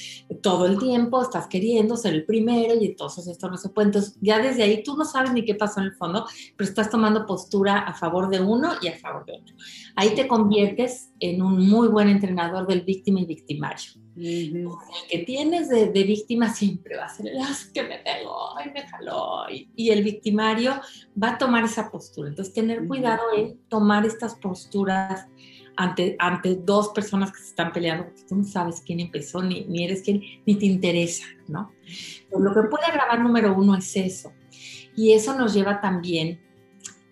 todo 0.42 0.66
el 0.66 0.80
tiempo 0.80 1.22
estás 1.22 1.48
queriendo 1.48 1.98
ser 1.98 2.14
el 2.14 2.26
primero 2.26 2.74
y 2.76 2.86
entonces 2.86 3.28
esto 3.28 3.50
no 3.50 3.58
se 3.58 3.70
puede. 3.70 3.88
Entonces 3.88 4.18
ya 4.22 4.40
desde 4.40 4.64
ahí 4.64 4.82
tú 4.82 4.96
no 4.96 5.04
sabes 5.04 5.34
ni 5.34 5.44
qué 5.44 5.56
pasó 5.56 5.82
en 5.82 5.88
el 5.88 5.96
fondo, 5.96 6.26
pero 6.56 6.70
estás 6.70 6.90
tomando 6.90 7.26
postura 7.26 7.80
a 7.80 7.94
favor 7.94 8.30
de 8.30 8.40
uno 8.40 8.74
y 8.82 8.88
a 8.88 8.98
favor 8.98 9.26
de 9.26 9.34
otro. 9.34 9.56
Ahí 9.96 10.16
te 10.16 10.28
conviertes 10.28 11.12
en 11.20 11.42
un 11.42 11.68
muy 11.68 11.90
buen 11.90 12.08
entrenador 12.08 12.66
del 12.66 12.82
víctima 12.82 13.20
y 13.20 13.26
victimario. 13.26 13.92
El 14.16 14.68
que 15.10 15.20
tienes 15.20 15.70
de, 15.70 15.88
víctima 16.04 16.54
siempre 16.54 16.98
va 16.98 17.06
a 17.06 17.10
ser 17.10 17.28
el 17.28 17.42
que 17.74 17.84
me 17.84 18.00
pegó 18.00 18.54
y 18.66 18.70
me 18.70 18.88
jaló. 18.88 19.44
Y, 19.50 19.90
el 19.90 20.04
victimario 20.04 20.80
va 21.22 21.32
a 21.32 21.38
tomar 21.38 21.64
esa 21.64 21.90
postura. 21.90 22.30
Entonces, 22.30 22.54
tener 22.54 22.86
cuidado 22.88 23.22
en 23.36 23.60
tomar 23.70 24.06
estas 24.06 24.36
posturas 24.36 25.28
ante, 25.80 26.18
ante 26.20 26.58
dos 26.58 26.90
personas 26.90 27.32
que 27.32 27.40
se 27.40 27.46
están 27.52 27.72
peleando, 27.72 28.08
porque 28.08 28.24
tú 28.28 28.36
no 28.36 28.44
sabes 28.44 28.82
quién 28.86 29.00
empezó, 29.00 29.42
ni, 29.42 29.64
ni 29.64 29.86
eres 29.86 30.02
quién, 30.02 30.22
ni 30.46 30.56
te 30.56 30.66
interesa, 30.66 31.26
¿no? 31.48 31.72
lo 32.38 32.54
que 32.54 32.68
puede 32.70 32.86
agravar 32.86 33.22
número 33.22 33.56
uno 33.58 33.76
es 33.76 33.96
eso, 33.96 34.34
Y 34.98 35.14
eso 35.14 35.34
nos 35.38 35.54
lleva 35.54 35.80
también 35.80 36.42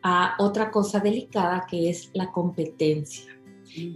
a 0.03 0.36
otra 0.39 0.69
cosa 0.69 1.00
delicada 1.00 1.65
que 1.65 1.89
es 1.89 2.12
la 2.13 2.29
competencia. 2.33 3.25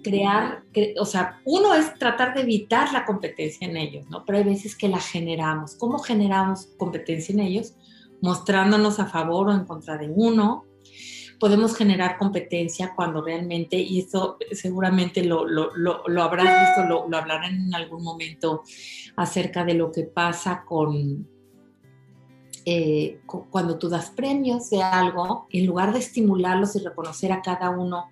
Crear, 0.04 0.64
o 0.98 1.06
sea, 1.06 1.42
uno 1.44 1.74
es 1.74 1.94
tratar 1.96 2.34
de 2.34 2.42
evitar 2.42 2.94
la 2.94 3.04
competencia 3.04 3.68
en 3.68 3.76
ellos, 3.76 4.10
¿no? 4.10 4.24
Pero 4.24 4.38
hay 4.38 4.46
veces 4.46 4.78
que 4.78 4.88
la 4.88 5.00
generamos. 5.00 5.76
¿Cómo 5.76 6.00
generamos 6.00 6.70
competencia 6.78 7.34
en 7.34 7.42
ellos? 7.42 7.76
Mostrándonos 8.22 9.00
a 9.00 9.08
favor 9.08 9.50
o 9.50 9.54
en 9.54 9.66
contra 9.66 9.98
de 9.98 10.10
uno, 10.10 10.66
podemos 11.42 11.76
generar 11.76 12.20
competencia 12.20 12.94
cuando 12.96 13.24
realmente, 13.24 13.76
y 13.76 13.98
esto 13.98 14.38
seguramente 14.52 15.24
lo, 15.24 15.48
lo, 15.48 15.72
lo, 15.76 16.22
habrás 16.22 16.68
visto, 16.68 16.88
lo, 16.88 17.10
lo, 17.10 17.18
hablarán 17.18 17.66
en 17.66 17.74
algún 17.74 18.04
momento 18.04 18.62
acerca 19.16 19.66
de 19.66 19.74
lo 19.74 19.92
que 19.92 20.04
pasa 20.04 20.64
con, 20.64 21.28
eh, 22.64 23.22
cuando 23.26 23.80
tú 23.80 23.90
das 23.90 24.12
premios 24.12 24.70
de 24.70 24.84
algo, 24.84 25.48
en 25.50 25.66
lugar 25.66 25.94
de 25.94 25.98
estimularlos 25.98 26.76
y 26.76 26.80
reconocer 26.84 27.32
a 27.32 27.42
cada 27.42 27.72
uno 27.72 28.12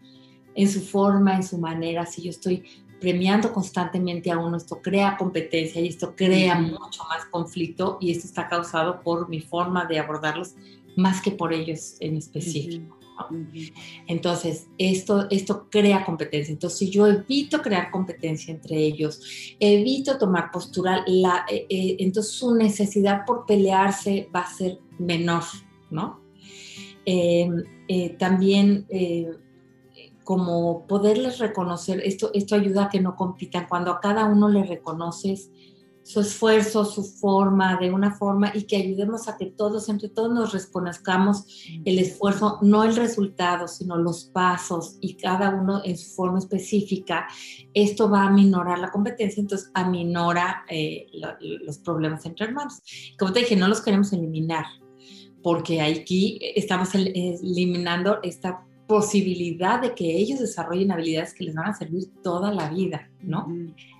en 0.55 0.67
su 0.67 0.81
forma, 0.81 1.35
en 1.35 1.43
su 1.43 1.59
manera, 1.59 2.07
si 2.07 2.23
yo 2.23 2.31
estoy 2.31 2.63
premiando 2.99 3.53
constantemente 3.53 4.31
a 4.31 4.39
uno, 4.39 4.57
esto 4.57 4.81
crea 4.81 5.17
competencia 5.17 5.79
y 5.79 5.87
esto 5.87 6.15
crea 6.15 6.55
mucho 6.55 7.03
más 7.03 7.25
conflicto 7.25 7.99
y 8.01 8.09
esto 8.09 8.25
está 8.25 8.47
causado 8.47 9.01
por 9.01 9.29
mi 9.29 9.39
forma 9.39 9.85
de 9.85 9.99
abordarlos 9.99 10.55
más 10.97 11.21
que 11.21 11.29
por 11.29 11.53
ellos 11.53 11.95
en 11.99 12.17
específico. 12.17 12.98
Entonces, 14.07 14.67
esto, 14.77 15.27
esto 15.29 15.67
crea 15.69 16.05
competencia. 16.05 16.51
Entonces, 16.51 16.79
si 16.79 16.89
yo 16.89 17.07
evito 17.07 17.61
crear 17.61 17.91
competencia 17.91 18.53
entre 18.53 18.77
ellos, 18.77 19.21
evito 19.59 20.17
tomar 20.17 20.51
postura, 20.51 21.03
eh, 21.07 21.65
eh, 21.69 21.97
entonces 21.99 22.33
su 22.33 22.55
necesidad 22.55 23.25
por 23.25 23.45
pelearse 23.45 24.29
va 24.33 24.41
a 24.41 24.53
ser 24.53 24.79
menor, 24.97 25.43
¿no? 25.89 26.21
Em, 27.05 27.63
eh, 27.87 28.09
también 28.19 28.85
como 30.23 30.85
poderles 30.85 31.39
reconocer, 31.39 32.01
esto, 32.05 32.29
esto 32.35 32.53
ayuda 32.55 32.83
a 32.83 32.89
que 32.89 33.01
no 33.01 33.15
compitan. 33.15 33.65
Cuando 33.67 33.91
a 33.91 33.99
cada 33.99 34.25
uno 34.25 34.47
le 34.47 34.63
reconoces 34.63 35.49
su 36.09 36.21
esfuerzo, 36.21 36.85
su 36.85 37.03
forma, 37.03 37.77
de 37.77 37.91
una 37.91 38.15
forma 38.15 38.51
y 38.55 38.63
que 38.63 38.77
ayudemos 38.77 39.27
a 39.27 39.37
que 39.37 39.45
todos, 39.45 39.89
entre 39.89 40.09
todos 40.09 40.33
nos 40.33 40.53
reconozcamos 40.53 41.45
el 41.85 41.99
esfuerzo, 41.99 42.57
no 42.63 42.83
el 42.83 42.95
resultado, 42.95 43.67
sino 43.67 43.95
los 43.95 44.23
pasos 44.23 44.97
y 45.01 45.13
cada 45.13 45.51
uno 45.51 45.83
en 45.85 45.95
su 45.95 46.15
forma 46.15 46.39
específica. 46.39 47.27
Esto 47.75 48.09
va 48.09 48.23
a 48.23 48.31
minorar 48.31 48.79
la 48.79 48.89
competencia, 48.89 49.39
entonces 49.39 49.69
aminora 49.75 50.65
eh, 50.67 51.05
los 51.39 51.77
problemas 51.77 52.25
entre 52.25 52.47
hermanos. 52.47 52.81
Como 53.19 53.31
te 53.31 53.41
dije, 53.41 53.55
no 53.55 53.67
los 53.67 53.81
queremos 53.81 54.11
eliminar, 54.11 54.65
porque 55.43 55.79
aquí 55.79 56.39
estamos 56.55 56.89
eliminando 56.95 58.17
esta 58.23 58.65
posibilidad 58.87 59.79
de 59.79 59.93
que 59.93 60.17
ellos 60.17 60.39
desarrollen 60.39 60.91
habilidades 60.91 61.35
que 61.35 61.43
les 61.43 61.53
van 61.53 61.67
a 61.67 61.75
servir 61.75 62.09
toda 62.23 62.51
la 62.51 62.67
vida, 62.71 63.11
¿no? 63.21 63.47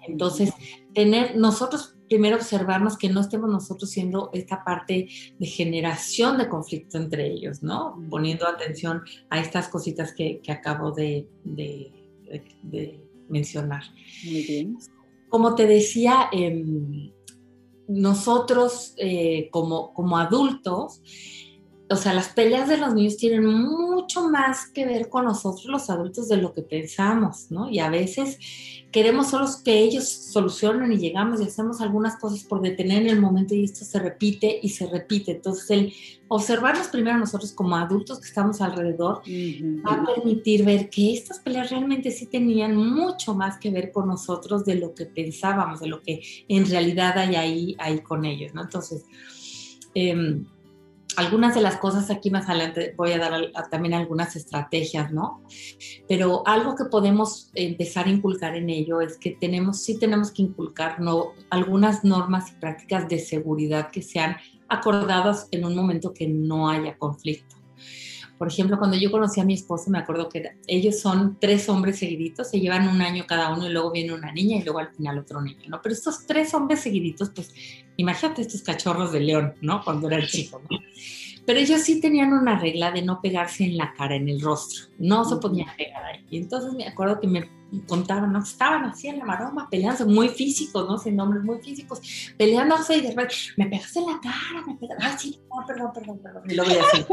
Entonces, 0.08 0.52
tener 0.96 1.38
nosotros 1.38 1.99
primero 2.10 2.38
observarnos 2.38 2.98
que 2.98 3.08
no 3.08 3.22
estemos 3.22 3.50
nosotros 3.50 3.90
siendo 3.90 4.32
esta 4.34 4.64
parte 4.64 5.08
de 5.38 5.46
generación 5.46 6.38
de 6.38 6.50
conflicto 6.50 6.98
entre 6.98 7.28
ellos, 7.28 7.62
¿no? 7.62 8.04
Poniendo 8.10 8.48
atención 8.48 9.04
a 9.30 9.40
estas 9.40 9.70
cositas 9.70 10.14
que, 10.14 10.42
acabo 10.50 10.92
de, 10.92 11.28
mencionar. 13.30 13.84
Muy 14.26 14.42
bien. 14.42 14.78
Como 15.30 15.54
te 15.54 15.68
decía, 15.68 16.30
em, 16.32 17.12
nosotros 17.88 18.94
eh, 18.98 19.50
como, 19.52 19.94
como 19.94 20.18
adultos, 20.18 21.02
o 21.92 21.96
sea, 21.96 22.14
las 22.14 22.30
peleas 22.30 22.70
de 22.70 22.78
los 22.78 22.94
niños 22.94 23.18
tienen 23.18 23.46
mucho 23.46 24.30
más 24.30 24.68
que 24.68 24.86
ver 24.86 25.10
con 25.10 25.26
nosotros 25.26 25.66
los 25.66 25.90
adultos 25.90 26.28
de 26.28 26.38
lo 26.38 26.54
que 26.54 26.62
pensamos, 26.62 27.50
¿no? 27.50 27.68
Y 27.68 27.80
a 27.80 27.90
veces 27.90 28.38
queremos 28.92 29.30
solo 29.32 29.48
que 29.66 29.80
ellos 29.80 30.08
solucionen 30.08 30.92
y 30.92 30.98
llegamos 30.98 31.42
y 31.42 31.46
hacemos 31.46 31.82
algunas 31.82 32.18
cosas 32.18 32.44
por 32.44 32.62
detener 32.62 33.04
en 33.04 33.10
el 33.10 33.20
momento 33.20 33.56
y 33.56 33.64
esto 33.64 33.86
se 33.86 33.98
repite 33.98 34.60
y 34.62 34.70
se 34.70 34.86
repite. 34.86 35.32
Entonces, 35.32 35.72
el 35.72 35.94
observarnos 36.28 36.90
primero 36.90 37.18
nosotros 37.18 37.54
como 37.54 37.76
adultos 37.76 38.20
que 38.20 38.28
estamos 38.28 38.62
alrededor 38.62 39.24
va 39.28 39.94
a 39.94 40.06
permitir 40.06 40.64
ver 40.64 40.92
que 40.92 41.14
estas 41.14 41.40
peleas 41.40 41.72
realmente 41.72 42.12
sí 42.12 42.28
tenían 42.28 42.76
mucho 42.76 43.34
más 43.34 43.58
que 43.58 43.72
ver 43.72 43.92
con 43.92 44.08
nosotros 44.08 44.64
de 44.64 44.76
lo 44.76 44.94
que 44.94 45.08
pensábamos, 45.08 45.80
de 45.80 45.88
lo 45.88 46.04
que 46.04 46.22
en 46.48 46.70
realidad 46.70 47.18
hay 47.18 47.36
ahí, 47.36 47.76
ahí 47.80 48.00
con 48.02 48.26
ellos, 48.26 48.54
¿no? 48.54 48.62
Entonces, 48.62 49.06
eh, 49.96 50.44
algunas 51.20 51.54
de 51.54 51.62
las 51.62 51.78
cosas 51.78 52.10
aquí 52.10 52.32
más 52.32 52.48
adelante 52.48 52.94
voy 52.96 53.12
a 53.12 53.18
dar 53.18 53.52
también 53.70 53.94
algunas 53.94 54.38
estrategias, 54.38 55.12
¿no? 55.12 55.44
Pero 56.08 56.44
algo 56.48 56.76
que 56.76 56.86
podemos 56.86 57.52
empezar 57.56 58.06
a 58.06 58.10
inculcar 58.10 58.56
en 58.56 58.70
ello 58.70 59.02
es 59.02 59.18
que 59.18 59.32
tenemos, 59.32 59.84
sí 59.84 60.00
tenemos 60.00 60.32
que 60.32 60.44
inculcar 60.44 61.02
¿no? 61.02 61.34
algunas 61.50 62.06
normas 62.06 62.52
y 62.52 62.54
prácticas 62.54 63.10
de 63.10 63.20
seguridad 63.20 63.92
que 63.92 64.02
sean 64.02 64.38
acordadas 64.70 65.50
en 65.52 65.66
un 65.66 65.76
momento 65.76 66.14
que 66.14 66.28
no 66.28 66.70
haya 66.70 66.98
conflicto. 66.98 67.59
Por 68.40 68.48
ejemplo, 68.48 68.80
cuando 68.80 68.96
yo 68.96 69.12
conocí 69.12 69.42
a 69.42 69.44
mi 69.44 69.54
esposo, 69.54 69.92
me 69.92 70.00
acuerdo 70.00 70.30
que 70.30 70.56
ellos 70.66 71.02
son 71.02 71.38
tres 71.42 71.68
hombres 71.68 72.00
seguiditos, 72.00 72.50
se 72.50 72.62
llevan 72.62 72.88
un 72.88 73.02
año 73.02 73.26
cada 73.28 73.54
uno 73.54 73.68
y 73.68 73.74
luego 73.74 73.92
viene 73.92 74.14
una 74.14 74.32
niña 74.32 74.58
y 74.58 74.64
luego 74.64 74.80
al 74.80 74.94
final 74.96 75.20
otro 75.20 75.42
niño, 75.42 75.68
¿no? 75.68 75.82
Pero 75.82 75.94
estos 75.94 76.26
tres 76.26 76.54
hombres 76.54 76.80
seguiditos, 76.80 77.32
pues 77.32 77.54
imagínate 77.98 78.42
estos 78.42 78.62
cachorros 78.62 79.12
de 79.12 79.20
león, 79.20 79.56
¿no? 79.60 79.84
Cuando 79.84 80.08
era 80.08 80.16
el 80.16 80.28
chico, 80.28 80.62
¿no? 80.72 80.80
Pero 81.46 81.60
ellos 81.60 81.82
sí 81.82 82.00
tenían 82.00 82.32
una 82.32 82.58
regla 82.58 82.92
de 82.92 83.02
no 83.02 83.22
pegarse 83.22 83.66
en 83.66 83.76
la 83.76 83.94
cara, 83.94 84.16
en 84.16 84.30
el 84.30 84.40
rostro, 84.40 84.86
no 85.00 85.26
se 85.26 85.36
podían 85.36 85.68
pegar 85.76 86.02
ahí. 86.06 86.26
Y 86.30 86.38
entonces 86.38 86.72
me 86.72 86.88
acuerdo 86.88 87.20
que 87.20 87.28
me 87.28 87.50
contaban, 87.88 88.32
¿no? 88.32 88.40
Estaban 88.40 88.86
así 88.86 89.10
en 89.10 89.20
la 89.20 89.26
maroma, 89.26 89.68
peleándose, 89.70 90.06
muy 90.06 90.30
físicos, 90.30 90.88
¿no? 90.88 90.98
Sin 90.98 91.18
nombres 91.18 91.44
muy 91.44 91.60
físicos, 91.60 92.00
peleándose 92.38 92.96
y 92.96 93.02
de 93.02 93.10
repente, 93.10 93.36
me 93.58 93.66
pegaste 93.66 94.00
en 94.00 94.06
la 94.06 94.20
cara, 94.22 94.66
me 94.66 94.76
pegaste, 94.76 95.06
ay, 95.06 95.16
sí, 95.18 95.42
perdón, 95.68 95.92
perdón, 95.94 96.20
perdón. 96.20 96.44
Y 96.50 96.56
lo 96.56 96.64
veía 96.64 96.84
así. 96.84 97.06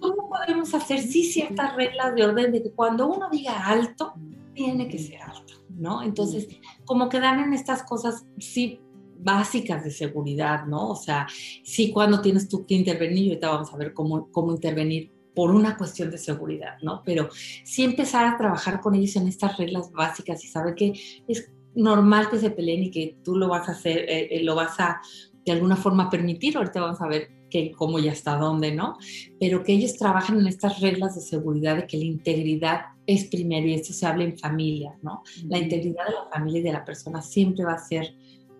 ¿Cómo 0.00 0.28
podemos 0.28 0.74
hacer 0.74 1.00
sí 1.00 1.24
ciertas 1.24 1.74
reglas 1.74 2.14
de 2.14 2.24
orden 2.24 2.52
de 2.52 2.62
que 2.62 2.70
cuando 2.70 3.08
uno 3.08 3.28
diga 3.30 3.66
alto, 3.66 4.14
tiene 4.54 4.88
que 4.88 4.98
ser 4.98 5.22
alto, 5.22 5.54
¿no? 5.70 6.02
Entonces, 6.02 6.48
como 6.84 7.08
quedan 7.08 7.40
en 7.40 7.52
estas 7.52 7.82
cosas, 7.82 8.26
sí, 8.38 8.80
básicas 9.20 9.84
de 9.84 9.90
seguridad, 9.90 10.66
¿no? 10.66 10.90
O 10.90 10.96
sea, 10.96 11.26
sí 11.62 11.90
cuando 11.90 12.20
tienes 12.20 12.48
tú 12.48 12.66
que 12.66 12.74
intervenir, 12.74 13.24
y 13.24 13.28
ahorita 13.30 13.50
vamos 13.50 13.72
a 13.72 13.76
ver 13.76 13.92
cómo, 13.92 14.30
cómo 14.30 14.52
intervenir 14.52 15.12
por 15.34 15.50
una 15.52 15.76
cuestión 15.76 16.10
de 16.10 16.18
seguridad, 16.18 16.78
¿no? 16.82 17.02
Pero 17.04 17.28
sí 17.32 17.84
empezar 17.84 18.26
a 18.26 18.36
trabajar 18.36 18.80
con 18.80 18.94
ellos 18.94 19.14
en 19.16 19.28
estas 19.28 19.56
reglas 19.56 19.92
básicas 19.92 20.44
y 20.44 20.48
saber 20.48 20.74
que 20.74 20.92
es 21.28 21.50
normal 21.74 22.28
que 22.28 22.38
se 22.38 22.50
peleen 22.50 22.84
y 22.84 22.90
que 22.90 23.18
tú 23.22 23.36
lo 23.36 23.48
vas 23.48 23.68
a 23.68 23.72
hacer, 23.72 23.98
eh, 23.98 24.28
eh, 24.30 24.42
lo 24.42 24.54
vas 24.54 24.78
a 24.80 25.00
de 25.44 25.52
alguna 25.52 25.76
forma 25.76 26.10
permitir, 26.10 26.56
ahorita 26.56 26.80
vamos 26.80 27.00
a 27.00 27.06
ver 27.06 27.30
que 27.50 27.72
cómo 27.72 27.98
y 27.98 28.08
hasta 28.08 28.36
dónde, 28.36 28.72
¿no? 28.72 28.96
Pero 29.40 29.62
que 29.62 29.72
ellos 29.72 29.96
trabajan 29.96 30.40
en 30.40 30.46
estas 30.46 30.80
reglas 30.80 31.14
de 31.14 31.20
seguridad 31.20 31.76
de 31.76 31.86
que 31.86 31.96
la 31.96 32.04
integridad 32.04 32.80
es 33.06 33.24
primero 33.26 33.66
y 33.66 33.74
esto 33.74 33.92
se 33.92 34.06
habla 34.06 34.24
en 34.24 34.38
familia, 34.38 34.98
¿no? 35.02 35.22
La 35.48 35.58
integridad 35.58 36.06
de 36.06 36.12
la 36.12 36.28
familia 36.32 36.60
y 36.60 36.64
de 36.64 36.72
la 36.72 36.84
persona 36.84 37.22
siempre 37.22 37.64
va 37.64 37.74
a 37.74 37.78
ser 37.78 38.14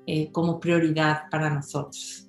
eh, 0.06 0.30
como 0.32 0.58
prioridad 0.58 1.24
para 1.30 1.50
nosotros. 1.50 2.28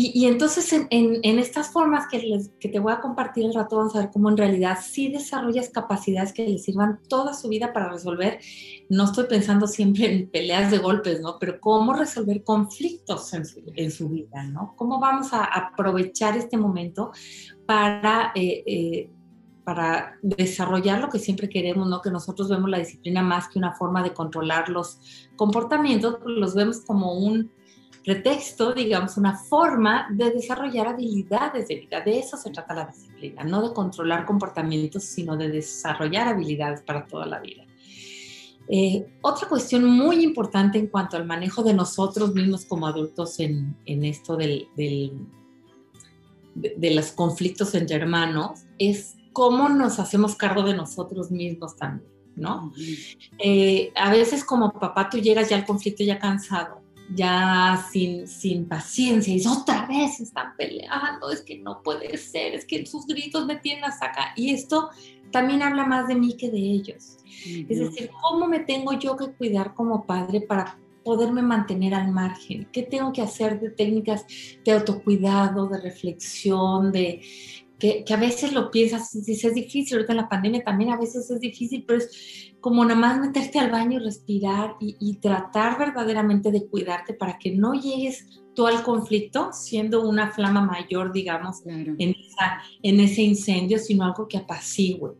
Y, 0.00 0.26
entonces 0.26 0.72
en, 0.90 1.38
estas 1.40 1.72
formas 1.72 2.06
que, 2.08 2.20
te 2.68 2.78
voy 2.78 2.92
a 2.92 3.00
compartir 3.00 3.46
el 3.46 3.54
rato, 3.54 3.78
vamos 3.78 3.96
a 3.96 4.02
ver 4.02 4.10
cómo 4.12 4.30
en 4.30 4.36
realidad 4.36 4.78
sí 4.80 5.08
desarrollas 5.08 5.70
capacidades 5.70 6.32
que 6.32 6.46
les 6.46 6.62
sirvan 6.62 7.00
toda 7.08 7.34
su 7.34 7.48
vida 7.48 7.72
para 7.72 7.88
resolver. 7.88 8.38
No 8.88 9.06
estoy 9.06 9.24
pensando 9.24 9.66
siempre 9.66 10.06
en 10.06 10.30
peleas 10.30 10.70
de 10.70 10.78
golpes, 10.78 11.20
¿no? 11.20 11.36
Pero 11.40 11.58
cómo 11.58 11.94
resolver 11.94 12.44
conflictos 12.44 13.34
en 13.34 13.44
su, 13.44 13.60
en 13.74 13.90
su 13.90 14.08
vida, 14.08 14.44
¿no? 14.44 14.74
Cómo 14.76 15.00
vamos 15.00 15.32
a 15.32 15.42
aprovechar 15.42 16.36
este 16.36 16.56
momento 16.56 17.10
para... 17.66 18.30
Eh, 18.36 18.62
eh, 18.66 19.10
para 19.64 20.16
desarrollar 20.22 20.98
lo 20.98 21.10
que 21.10 21.18
siempre 21.18 21.50
queremos, 21.50 21.86
¿no? 21.86 22.00
Que 22.00 22.10
nosotros 22.10 22.48
vemos 22.48 22.70
la 22.70 22.78
disciplina 22.78 23.20
más 23.20 23.48
que 23.48 23.58
una 23.58 23.74
forma 23.74 24.02
de 24.02 24.14
controlar 24.14 24.70
los 24.70 25.28
comportamientos, 25.36 26.20
los 26.24 26.54
vemos 26.54 26.80
como 26.86 27.18
un, 27.18 27.50
pretexto, 28.08 28.72
digamos, 28.72 29.18
una 29.18 29.36
forma 29.36 30.08
de 30.10 30.30
desarrollar 30.30 30.86
habilidades 30.86 31.68
de 31.68 31.74
vida. 31.74 32.00
De 32.00 32.18
eso 32.18 32.38
se 32.38 32.48
trata 32.48 32.74
la 32.74 32.86
disciplina, 32.86 33.44
no 33.44 33.68
de 33.68 33.74
controlar 33.74 34.24
comportamientos, 34.24 35.04
sino 35.04 35.36
de 35.36 35.50
desarrollar 35.50 36.26
habilidades 36.26 36.80
para 36.80 37.06
toda 37.06 37.26
la 37.26 37.38
vida. 37.38 37.66
Eh, 38.66 39.06
otra 39.20 39.46
cuestión 39.46 39.84
muy 39.84 40.24
importante 40.24 40.78
en 40.78 40.86
cuanto 40.86 41.18
al 41.18 41.26
manejo 41.26 41.62
de 41.62 41.74
nosotros 41.74 42.32
mismos 42.32 42.64
como 42.64 42.86
adultos 42.86 43.40
en, 43.40 43.76
en 43.84 44.02
esto 44.06 44.38
del, 44.38 44.68
del, 44.74 45.12
de, 46.54 46.94
los 46.94 47.12
conflictos 47.12 47.74
entre 47.74 47.96
hermanos 47.96 48.60
es 48.78 49.16
cómo 49.34 49.68
nos 49.68 49.98
hacemos 49.98 50.34
cargo 50.34 50.62
de 50.62 50.72
nosotros 50.72 51.30
mismos 51.30 51.76
también, 51.76 52.10
¿no? 52.36 52.72
Eh, 53.38 53.92
a 53.94 54.10
veces 54.10 54.44
como 54.44 54.72
papá 54.72 55.10
tú 55.10 55.18
llegas 55.18 55.50
ya 55.50 55.56
al 55.56 55.66
conflicto 55.66 56.04
ya 56.04 56.18
cansado 56.18 56.87
ya 57.14 57.84
sin, 57.90 58.26
sin 58.26 58.66
paciencia, 58.66 59.34
y 59.34 59.46
otra 59.46 59.86
vez 59.86 60.20
están 60.20 60.56
peleando, 60.56 61.30
es 61.30 61.42
que 61.42 61.58
no 61.58 61.82
puede 61.82 62.16
ser, 62.18 62.54
es 62.54 62.64
que 62.64 62.84
sus 62.86 63.06
gritos 63.06 63.46
me 63.46 63.56
tienen 63.56 63.84
hasta 63.84 64.06
acá. 64.06 64.32
Y 64.36 64.50
esto 64.50 64.90
también 65.30 65.62
habla 65.62 65.84
más 65.84 66.08
de 66.08 66.14
mí 66.14 66.36
que 66.36 66.50
de 66.50 66.58
ellos. 66.58 67.18
Es 67.68 67.78
decir, 67.78 68.10
¿cómo 68.20 68.46
me 68.46 68.60
tengo 68.60 68.92
yo 68.98 69.16
que 69.16 69.32
cuidar 69.32 69.74
como 69.74 70.04
padre 70.04 70.40
para 70.40 70.78
poderme 71.04 71.42
mantener 71.42 71.94
al 71.94 72.12
margen? 72.12 72.68
¿Qué 72.72 72.82
tengo 72.82 73.12
que 73.12 73.22
hacer 73.22 73.60
de 73.60 73.70
técnicas 73.70 74.26
de 74.64 74.72
autocuidado, 74.72 75.66
de 75.68 75.80
reflexión, 75.80 76.92
de 76.92 77.22
que, 77.78 78.04
a 78.12 78.16
veces 78.16 78.52
lo 78.52 78.70
piensas, 78.70 79.12
dices, 79.12 79.44
es 79.44 79.54
difícil, 79.54 79.96
ahorita 79.96 80.12
en 80.12 80.16
la 80.16 80.28
pandemia 80.28 80.64
también 80.64 80.90
a 80.90 80.98
veces 80.98 81.30
es 81.30 81.40
difícil, 81.40 81.84
pero 81.86 82.00
es 82.00 82.52
como 82.60 82.84
nada 82.84 82.98
más 82.98 83.20
meterte 83.20 83.60
al 83.60 83.70
baño 83.70 84.00
y 84.00 84.04
respirar 84.04 84.74
y, 84.80 85.14
tratar 85.20 85.78
verdaderamente 85.78 86.50
de 86.50 86.66
cuidarte 86.66 87.14
para 87.14 87.38
que 87.38 87.52
no 87.52 87.74
llegues 87.74 88.42
tú 88.54 88.66
al 88.66 88.82
conflicto 88.82 89.50
siendo 89.52 90.08
una 90.08 90.32
flama 90.32 90.60
mayor, 90.60 91.12
digamos, 91.12 91.64
en, 91.66 91.96
en, 91.98 93.00
ese 93.00 93.22
incendio, 93.22 93.78
sino 93.78 94.04
algo 94.04 94.26
que 94.26 94.38
apacigüe. 94.38 95.16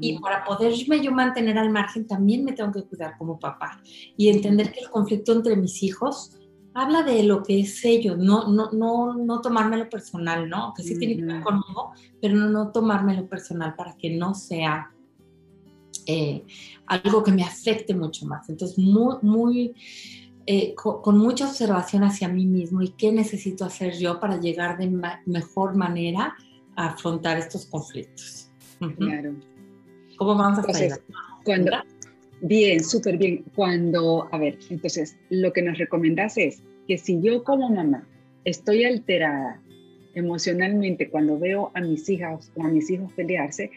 Y 0.00 0.18
para 0.20 0.44
poderme 0.44 1.00
yo 1.02 1.10
mantener 1.10 1.58
al 1.58 1.70
margen, 1.70 2.06
también 2.06 2.44
me 2.44 2.52
tengo 2.52 2.70
que 2.70 2.84
cuidar 2.84 3.18
como 3.18 3.40
papá 3.40 3.82
y 4.16 4.28
entender 4.28 4.70
que 4.70 4.80
el 4.80 4.90
conflicto 4.90 5.32
entre 5.32 5.56
mis 5.56 5.82
hijos 5.82 6.37
habla 6.78 7.02
de 7.02 7.22
lo 7.24 7.42
que 7.42 7.60
es 7.60 7.84
ello, 7.84 8.16
no, 8.16 8.48
no, 8.48 8.70
no, 8.70 9.14
no 9.14 9.40
tomármelo 9.40 9.88
personal, 9.88 10.48
¿no? 10.48 10.72
Que 10.74 10.82
sí 10.82 10.98
tiene 10.98 11.16
que 11.16 11.24
ver 11.24 11.42
conmigo, 11.42 11.92
pero 12.20 12.36
no, 12.36 12.48
no 12.48 12.70
tomármelo 12.70 13.26
personal 13.28 13.74
para 13.74 13.96
que 13.96 14.10
no 14.10 14.34
sea 14.34 14.92
eh, 16.06 16.44
algo 16.86 17.22
que 17.22 17.32
me 17.32 17.42
afecte 17.42 17.94
mucho 17.94 18.26
más. 18.26 18.48
Entonces, 18.48 18.78
muy, 18.78 19.16
muy, 19.22 19.74
eh, 20.46 20.74
con, 20.74 21.18
mucha 21.18 21.48
observación 21.48 22.04
hacia 22.04 22.28
mí 22.28 22.46
mismo 22.46 22.80
y 22.80 22.90
qué 22.90 23.12
necesito 23.12 23.64
hacer 23.64 23.98
yo 23.98 24.20
para 24.20 24.38
llegar 24.38 24.78
de 24.78 24.88
mejor 25.26 25.74
manera 25.74 26.36
a 26.76 26.90
afrontar 26.90 27.38
estos 27.38 27.66
conflictos. 27.66 28.50
Claro. 28.96 29.34
¿Cómo 30.16 30.36
vamos 30.36 30.60
a 30.60 30.62
hacer? 30.62 31.02
Cuando, 31.44 31.72
bien, 32.40 32.82
súper 32.82 33.18
bien. 33.18 33.44
Cuando, 33.54 34.28
a 34.32 34.38
ver, 34.38 34.58
entonces, 34.70 35.16
lo 35.30 35.52
que 35.52 35.62
nos 35.62 35.78
recomendas 35.78 36.36
es 36.38 36.62
que 36.86 36.98
si 36.98 37.20
yo 37.20 37.44
como 37.44 37.68
mamá 37.68 38.06
estoy 38.44 38.84
alterada 38.84 39.60
emocionalmente 40.14 41.10
cuando 41.10 41.38
veo 41.38 41.70
a 41.74 41.80
mis 41.80 42.08
hijas 42.08 42.50
o 42.56 42.62
a 42.64 42.68
mis 42.68 42.90
hijos 42.90 43.12
pelearse, 43.12 43.70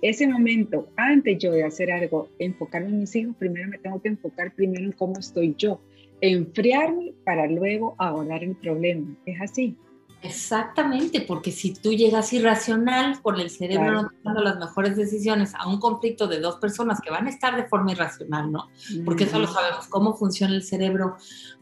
ese 0.00 0.26
momento, 0.26 0.88
antes 0.96 1.38
yo 1.38 1.52
de 1.52 1.64
hacer 1.64 1.90
algo, 1.90 2.28
enfocarme 2.38 2.88
en 2.88 3.00
mis 3.00 3.14
hijos, 3.16 3.36
primero 3.36 3.68
me 3.68 3.78
tengo 3.78 4.00
que 4.00 4.08
enfocar 4.08 4.54
primero 4.54 4.84
en 4.84 4.92
cómo 4.92 5.18
estoy 5.18 5.54
yo, 5.58 5.80
enfriarme 6.20 7.12
para 7.24 7.46
luego 7.46 7.94
abordar 7.98 8.42
el 8.44 8.56
problema. 8.56 9.14
Es 9.26 9.40
así. 9.40 9.76
Exactamente, 10.22 11.20
porque 11.22 11.50
si 11.50 11.74
tú 11.74 11.92
llegas 11.92 12.32
irracional 12.32 13.20
con 13.22 13.40
el 13.40 13.50
cerebro 13.50 13.92
no 13.92 14.10
tomando 14.10 14.42
las 14.42 14.56
mejores 14.56 14.96
decisiones 14.96 15.52
a 15.54 15.68
un 15.68 15.80
conflicto 15.80 16.28
de 16.28 16.38
dos 16.38 16.56
personas 16.56 17.00
que 17.00 17.10
van 17.10 17.26
a 17.26 17.30
estar 17.30 17.56
de 17.56 17.64
forma 17.64 17.92
irracional, 17.92 18.52
¿no? 18.52 18.68
Porque 19.04 19.24
eso 19.24 19.40
lo 19.40 19.48
sabemos, 19.48 19.88
cómo 19.88 20.14
funciona 20.14 20.54
el 20.54 20.62
cerebro. 20.62 21.16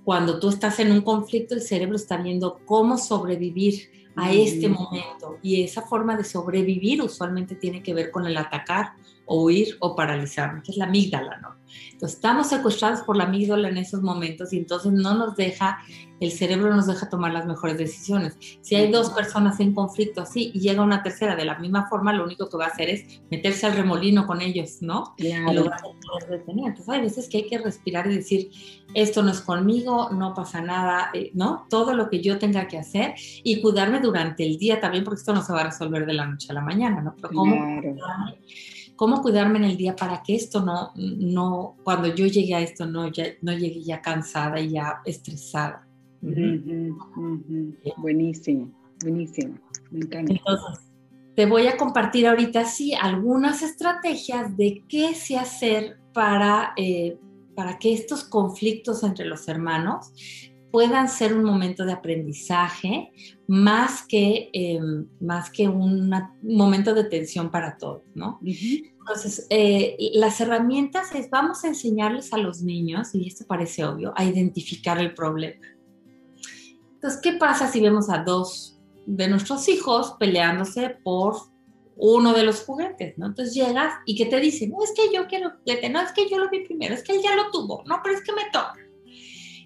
Cuando 0.05 0.39
tú 0.39 0.51
estás 0.51 0.79
en 0.79 0.93
un 0.93 1.01
conflicto, 1.01 1.55
el 1.55 1.63
cerebro 1.63 1.97
está 1.97 2.19
viendo 2.19 2.61
cómo 2.67 2.99
sobrevivir 2.99 3.91
a 4.17 4.33
este 4.33 4.69
momento 4.69 5.39
y 5.41 5.63
esa 5.63 5.83
forma 5.83 6.17
de 6.17 6.25
sobrevivir 6.25 7.01
usualmente 7.01 7.55
tiene 7.55 7.83
que 7.83 7.95
ver 7.95 8.11
con 8.11 8.27
el 8.27 8.37
atacar 8.37 8.93
o 9.33 9.45
huir 9.45 9.77
o 9.79 9.95
paralizar, 9.95 10.61
que 10.61 10.73
es 10.73 10.77
la 10.77 10.87
amígdala, 10.87 11.39
¿no? 11.39 11.61
Entonces 11.93 12.17
estamos 12.17 12.49
secuestrados 12.49 13.03
por 13.03 13.17
la 13.17 13.25
amígdala 13.25 13.69
en 13.69 13.77
esos 13.77 14.03
momentos 14.03 14.53
y 14.53 14.59
entonces 14.59 14.91
no 14.91 15.15
nos 15.15 15.37
deja, 15.37 15.79
el 16.19 16.33
cerebro 16.33 16.75
nos 16.75 16.89
deja 16.89 17.09
tomar 17.09 17.33
las 17.33 17.47
mejores 17.47 17.79
decisiones. 17.79 18.37
Si 18.61 18.75
hay 18.75 18.91
dos 18.91 19.11
personas 19.11 19.61
en 19.61 19.73
conflicto 19.73 20.23
así 20.23 20.51
y 20.53 20.59
llega 20.59 20.83
una 20.83 21.05
tercera 21.05 21.37
de 21.37 21.45
la 21.45 21.61
misma 21.61 21.89
forma, 21.89 22.13
lo 22.13 22.25
único 22.25 22.49
que 22.49 22.57
va 22.57 22.65
a 22.65 22.69
hacer 22.71 22.91
es 22.91 23.21
meterse 23.31 23.67
al 23.67 23.75
remolino 23.75 24.27
con 24.27 24.41
ellos, 24.41 24.79
¿no? 24.81 25.15
Claro. 25.17 25.53
Y 25.53 25.55
lo. 25.55 25.71
Entonces 26.49 26.89
hay 26.89 27.01
veces 27.01 27.29
que 27.29 27.37
hay 27.37 27.47
que 27.47 27.59
respirar 27.59 28.11
y 28.11 28.17
decir, 28.17 28.51
esto 28.95 29.23
no 29.23 29.31
es 29.31 29.43
conmigo, 29.43 30.11
no 30.11 30.35
pasa 30.35 30.61
nada, 30.61 31.11
eh, 31.15 31.31
¿no? 31.35 31.67
Todo 31.71 31.95
lo 31.95 32.11
que 32.11 32.21
yo 32.21 32.41
tenga 32.41 32.67
que 32.67 32.79
hacer 32.79 33.15
y 33.45 33.63
cuidarme 33.63 34.01
durante 34.01 34.45
el 34.45 34.59
día 34.59 34.81
también, 34.81 35.05
porque 35.05 35.21
esto 35.21 35.33
no 35.33 35.43
se 35.43 35.53
va 35.53 35.61
a 35.61 35.65
resolver 35.67 36.05
de 36.05 36.15
la 36.15 36.27
noche 36.27 36.49
a 36.51 36.55
la 36.55 36.63
mañana, 36.63 37.01
¿no? 37.01 37.15
Pero 37.15 37.29
¿cómo 37.29 37.55
claro 37.81 38.35
cómo 39.01 39.23
cuidarme 39.23 39.57
en 39.57 39.65
el 39.65 39.79
día 39.79 39.97
para 39.97 40.23
que 40.23 40.35
esto 40.35 40.61
no, 40.61 40.93
no 40.95 41.75
cuando 41.85 42.15
yo 42.15 42.27
llegue 42.27 42.55
a 42.55 42.61
esto, 42.61 42.85
no, 42.85 43.11
ya, 43.11 43.29
no 43.41 43.51
llegue 43.55 43.83
ya 43.83 44.03
cansada 44.03 44.61
y 44.61 44.73
ya 44.73 45.01
estresada. 45.07 45.89
Buenísimo, 46.21 47.11
buenísimo, 49.03 49.59
me 49.91 50.01
encanta. 50.01 50.35
Entonces, 50.35 50.85
te 51.35 51.47
voy 51.47 51.67
a 51.67 51.79
compartir 51.79 52.27
ahorita, 52.27 52.67
sí, 52.67 52.93
algunas 52.93 53.63
estrategias 53.63 54.55
de 54.59 54.85
qué 54.87 55.15
se 55.15 55.39
hacer 55.39 55.97
para, 56.13 56.75
eh, 56.77 57.19
para 57.57 57.79
que 57.79 57.95
estos 57.95 58.23
conflictos 58.23 59.03
entre 59.03 59.25
los 59.25 59.49
hermanos 59.49 60.13
puedan 60.71 61.09
ser 61.09 61.35
un 61.35 61.45
momento 61.45 61.85
de 61.85 61.93
aprendizaje 61.93 63.13
más 63.47 64.07
que, 64.07 64.51
em, 64.53 65.07
más 65.21 65.51
que 65.51 65.69
un 65.69 66.13
momento 66.43 66.95
de 66.95 67.05
tensión 67.05 67.51
para 67.51 67.77
todos, 67.77 68.03
¿no? 68.15 68.39
Entonces, 68.43 69.47
eh, 69.51 69.97
las 70.15 70.41
herramientas 70.41 71.15
es, 71.15 71.29
vamos 71.31 71.65
a 71.65 71.69
enseñarles 71.69 72.33
a 72.33 72.39
los 72.39 72.63
niños, 72.63 73.15
y 73.15 73.27
esto 73.27 73.45
parece 73.47 73.85
obvio, 73.85 74.13
a 74.17 74.25
identificar 74.25 74.99
el 74.99 75.15
problema. 75.15 75.67
Entonces, 76.95 77.21
¿qué 77.21 77.33
pasa 77.33 77.67
si 77.67 77.81
vemos 77.81 78.11
a 78.11 78.19
dos 78.19 78.79
de 79.07 79.29
nuestros 79.29 79.69
hijos 79.69 80.15
peleándose 80.21 80.91
por 81.03 81.35
uno 81.97 82.33
de 82.33 82.45
los 82.45 82.63
juguetes, 82.63 83.19
¿no? 83.19 83.27
Entonces 83.27 83.55
llegas 83.55 83.93
y 84.07 84.17
que 84.17 84.27
te 84.27 84.41
dicen, 84.41 84.71
no, 84.71 84.83
es 84.83 84.93
que 84.93 85.15
yo 85.15 85.27
quiero 85.27 85.51
juguete, 85.59 85.91
no, 85.91 86.01
es 86.01 86.13
que 86.13 86.29
yo 86.29 86.39
lo 86.39 86.49
vi 86.49 86.65
primero, 86.65 86.95
es 86.95 87.03
que 87.03 87.13
él 87.13 87.21
ya 87.23 87.37
lo 87.37 87.51
tuvo, 87.51 87.83
no, 87.87 88.01
pero 88.03 88.15
es 88.17 88.23
que 88.23 88.33
me 88.33 88.45
toca. 88.53 88.75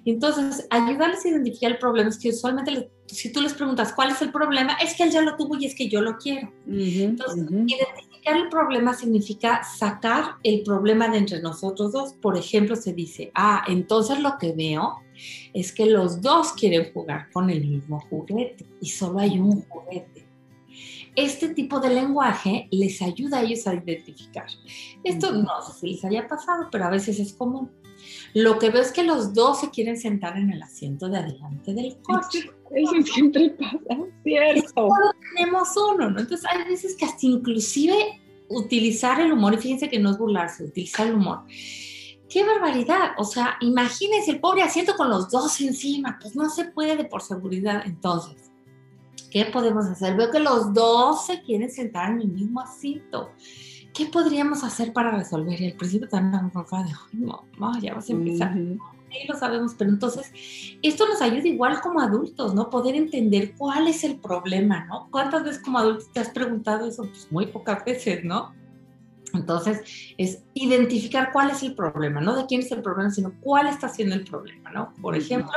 Entonces, 0.05 0.67
ayudarles 0.71 1.25
a 1.25 1.29
identificar 1.29 1.73
el 1.73 1.79
problema 1.79 2.11
es 2.11 2.19
que 2.19 2.31
usualmente 2.31 2.91
si 3.07 3.33
tú 3.33 3.41
les 3.41 3.55
preguntas 3.55 3.93
cuál 3.93 4.11
es 4.11 4.21
el 4.23 4.33
problema, 4.33 4.75
es 4.75 4.95
que 4.95 5.05
él 5.05 5.11
ya 5.11 5.23
lo 5.23 5.37
tuvo 5.37 5.57
y 5.57 5.67
es 5.67 5.75
que 5.75 5.89
yo 5.89 6.01
lo 6.01 6.17
quiero. 6.19 6.53
Entonces, 6.67 7.47
identificar 7.51 8.37
el 8.37 8.49
problema 8.49 8.95
significa 8.95 9.63
sacar 9.63 10.37
el 10.43 10.63
problema 10.63 11.09
de 11.09 11.19
entre 11.19 11.41
nosotros 11.41 11.93
dos. 11.93 12.15
Por 12.15 12.37
ejemplo, 12.37 12.77
se 12.77 12.93
dice, 12.93 13.31
ah, 13.35 13.65
entonces 13.69 14.21
lo 14.21 14.39
que 14.39 14.53
veo 14.53 15.01
es 15.53 15.73
que 15.73 15.87
los 15.87 16.21
dos 16.21 16.53
quieren 16.53 16.93
jugar 16.93 17.31
con 17.33 17.51
el 17.51 17.65
mismo 17.65 18.01
juguete 18.11 18.67
y 18.81 18.89
solo 18.89 19.21
hay 19.21 19.39
un 19.39 19.63
juguete. 19.63 20.27
Este 21.17 21.51
tipo 21.51 21.79
de 21.79 21.91
lenguaje 21.91 22.67
les 22.73 23.01
ayuda 23.01 23.39
a 23.39 23.43
ellos 23.43 23.67
a 23.69 23.75
identificar. 23.75 24.47
Esto 25.05 25.31
no 25.33 25.63
sé 25.63 25.79
si 25.79 25.91
les 25.91 26.05
haya 26.05 26.27
pasado, 26.27 26.69
pero 26.73 26.87
a 26.87 26.91
veces 26.91 27.21
es 27.21 27.33
común. 27.33 27.71
Lo 28.35 28.59
que 28.59 28.71
veo 28.71 28.83
es 28.83 28.91
que 28.91 29.05
los 29.05 29.33
dos 29.33 29.61
se 29.61 29.71
quieren 29.71 29.97
sentar 29.97 30.37
en 30.37 30.51
el 30.51 30.61
asiento 30.61 31.09
de 31.09 31.19
adelante 31.19 31.73
del 31.73 31.97
coche. 32.03 32.51
Eso 32.75 32.93
siempre 33.05 33.51
pasa, 33.51 33.79
¿cierto? 34.25 34.71
Solo 34.75 35.13
tenemos 35.37 35.69
uno, 35.77 36.11
¿no? 36.11 36.19
Entonces 36.19 36.45
hay 36.51 36.65
veces 36.69 36.97
que 36.97 37.05
hasta 37.05 37.27
inclusive 37.27 38.21
utilizar 38.49 39.21
el 39.21 39.33
humor, 39.33 39.55
y 39.55 39.59
fíjense 39.59 39.89
que 39.89 40.01
no 40.01 40.11
es 40.11 40.19
burlarse, 40.19 40.65
utilizar 40.65 41.07
el 41.07 41.15
humor. 41.15 41.43
¡Qué 42.29 42.45
barbaridad! 42.45 43.13
O 43.19 43.25
sea, 43.25 43.57
imagínense 43.61 44.33
el 44.33 44.41
pobre 44.41 44.63
asiento 44.63 44.97
con 44.97 45.09
los 45.09 45.31
dos 45.31 45.61
encima, 45.61 46.19
pues 46.21 46.35
no 46.35 46.51
se 46.51 46.65
puede 46.65 47.05
por 47.05 47.23
seguridad. 47.23 47.83
Entonces, 47.87 48.51
¿qué 49.31 49.45
podemos 49.45 49.87
hacer? 49.87 50.17
Veo 50.17 50.33
que 50.33 50.41
los 50.41 50.75
dos 50.75 51.27
se 51.27 51.41
quieren 51.43 51.71
sentar 51.71 52.11
en 52.11 52.23
el 52.23 52.29
mismo 52.29 52.61
asiento. 52.61 53.31
¿Qué 53.95 54.07
podríamos 54.07 54.65
hacer 54.65 54.93
para 54.93 55.13
resolver? 55.13 55.61
Y 55.61 55.67
al 55.67 55.75
principio 55.75 56.09
también 56.09 56.51
me 56.53 56.85
de, 56.85 56.93
no, 57.13 57.81
ya 57.81 57.95
vas 57.95 58.09
a 58.11 58.13
empezar. 58.13 58.55
Sí, 58.55 59.29
lo 59.29 59.39
sabemos, 59.39 59.75
pero 59.79 59.91
entonces 59.91 60.33
esto 60.83 61.07
nos 61.07 61.23
ayuda 61.23 61.47
igual 61.47 61.81
como 61.81 62.01
adultos, 62.01 62.53
¿no? 62.53 62.69
Poder 62.69 62.97
entender 62.97 63.55
cuál 63.57 63.87
es 63.87 64.03
el 64.03 64.17
problema, 64.17 64.85
¿no? 64.87 65.09
¿Cuántas 65.11 65.45
veces 65.45 65.63
como 65.63 65.79
adultos 65.79 66.11
te 66.13 66.19
has 66.19 66.31
preguntado 66.31 66.89
eso? 66.89 67.05
Pues 67.05 67.31
muy 67.31 67.47
pocas 67.47 67.85
veces, 67.85 68.25
¿no? 68.25 68.53
Entonces, 69.33 69.81
es 70.17 70.43
identificar 70.55 71.33
cuál 71.33 71.51
es 71.51 71.63
el 71.63 71.75
problema, 71.75 72.21
no 72.21 72.37
de 72.37 72.47
quién 72.47 72.61
es 72.61 72.71
el 72.73 72.83
problema, 72.83 73.11
sino 73.11 73.33
cuál 73.41 73.67
está 73.67 73.89
siendo 73.89 74.15
el 74.15 74.25
problema, 74.25 74.71
¿no? 74.71 74.93
Por 75.01 75.17
ejemplo, 75.17 75.53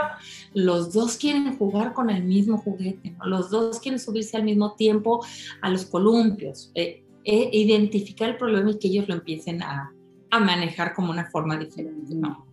los 0.54 0.93
dos 0.93 1.17
quieren 1.17 1.58
jugar 1.58 1.93
con 1.93 2.10
el 2.10 2.23
mismo 2.23 2.58
juguete, 2.58 3.12
¿no? 3.12 3.26
Los 3.26 3.50
dos 3.50 3.80
quieren 3.80 4.00
subirse 4.00 4.38
al 4.38 4.43
mismo 4.43 4.73
tiempo 4.73 5.23
a 5.62 5.69
los 5.69 5.86
columpios. 5.86 6.71
Eh, 6.76 7.04
e 7.30 7.50
identificar 7.52 8.30
el 8.30 8.38
problema 8.38 8.72
y 8.72 8.80
que 8.80 8.88
ellos 8.88 9.08
lo 9.08 9.16
empiecen 9.16 9.62
a, 9.62 9.92
a 10.32 10.40
manejar 10.40 10.94
como 10.94 11.12
una 11.12 11.30
forma 11.30 11.58
diferente. 11.58 12.16
¿no? 12.16 12.48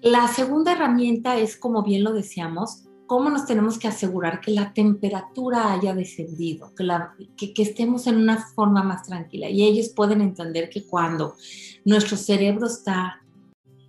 La 0.00 0.26
segunda 0.28 0.72
herramienta 0.72 1.38
es, 1.38 1.56
como 1.56 1.82
bien 1.82 2.02
lo 2.02 2.12
decíamos, 2.12 2.84
cómo 3.06 3.28
nos 3.28 3.44
tenemos 3.44 3.78
que 3.78 3.88
asegurar 3.88 4.40
que 4.40 4.52
la 4.52 4.72
temperatura 4.72 5.72
haya 5.72 5.94
descendido, 5.94 6.74
que, 6.74 6.84
la, 6.84 7.14
que, 7.36 7.52
que, 7.52 7.62
estemos 7.62 8.06
en 8.06 8.16
una 8.16 8.38
forma 8.38 8.82
más 8.82 9.02
tranquila. 9.02 9.50
Y 9.50 9.64
ellos 9.64 9.90
pueden 9.90 10.22
entender 10.22 10.70
que 10.70 10.86
cuando 10.86 11.36
nuestro 11.84 12.16
cerebro 12.16 12.66
está 12.66 13.22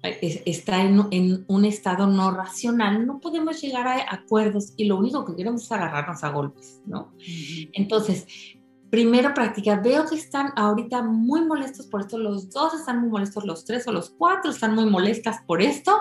está 0.03 0.81
en, 0.83 1.45
un 1.47 1.65
estado 1.65 2.07
no 2.07 2.31
racional, 2.31 3.07
no 3.07 3.19
podemos 3.19 3.61
llegar 3.61 3.87
a 3.87 4.13
acuerdos 4.13 4.73
y 4.75 4.85
lo 4.85 4.97
único 4.97 5.23
que 5.23 5.35
queremos 5.35 5.63
es 5.63 5.71
agarrarnos 5.71 6.23
a 6.23 6.29
golpes, 6.29 6.81
¿no? 6.85 7.13
Entonces, 7.71 8.27
primero 8.93 9.33
practicar, 9.33 9.81
veo 9.81 10.05
que 10.05 10.13
están 10.13 10.53
ahorita 10.55 11.01
muy 11.01 11.43
molestos 11.43 11.87
por 11.87 12.01
esto, 12.01 12.19
los 12.19 12.51
dos 12.51 12.75
están 12.75 13.01
muy 13.01 13.09
molestos, 13.09 13.43
los 13.43 13.65
tres 13.65 13.87
o 13.87 13.91
los 13.91 14.11
cuatro 14.11 14.51
están 14.51 14.75
muy 14.75 14.85
molestas 14.85 15.41
por 15.47 15.63
esto, 15.63 15.99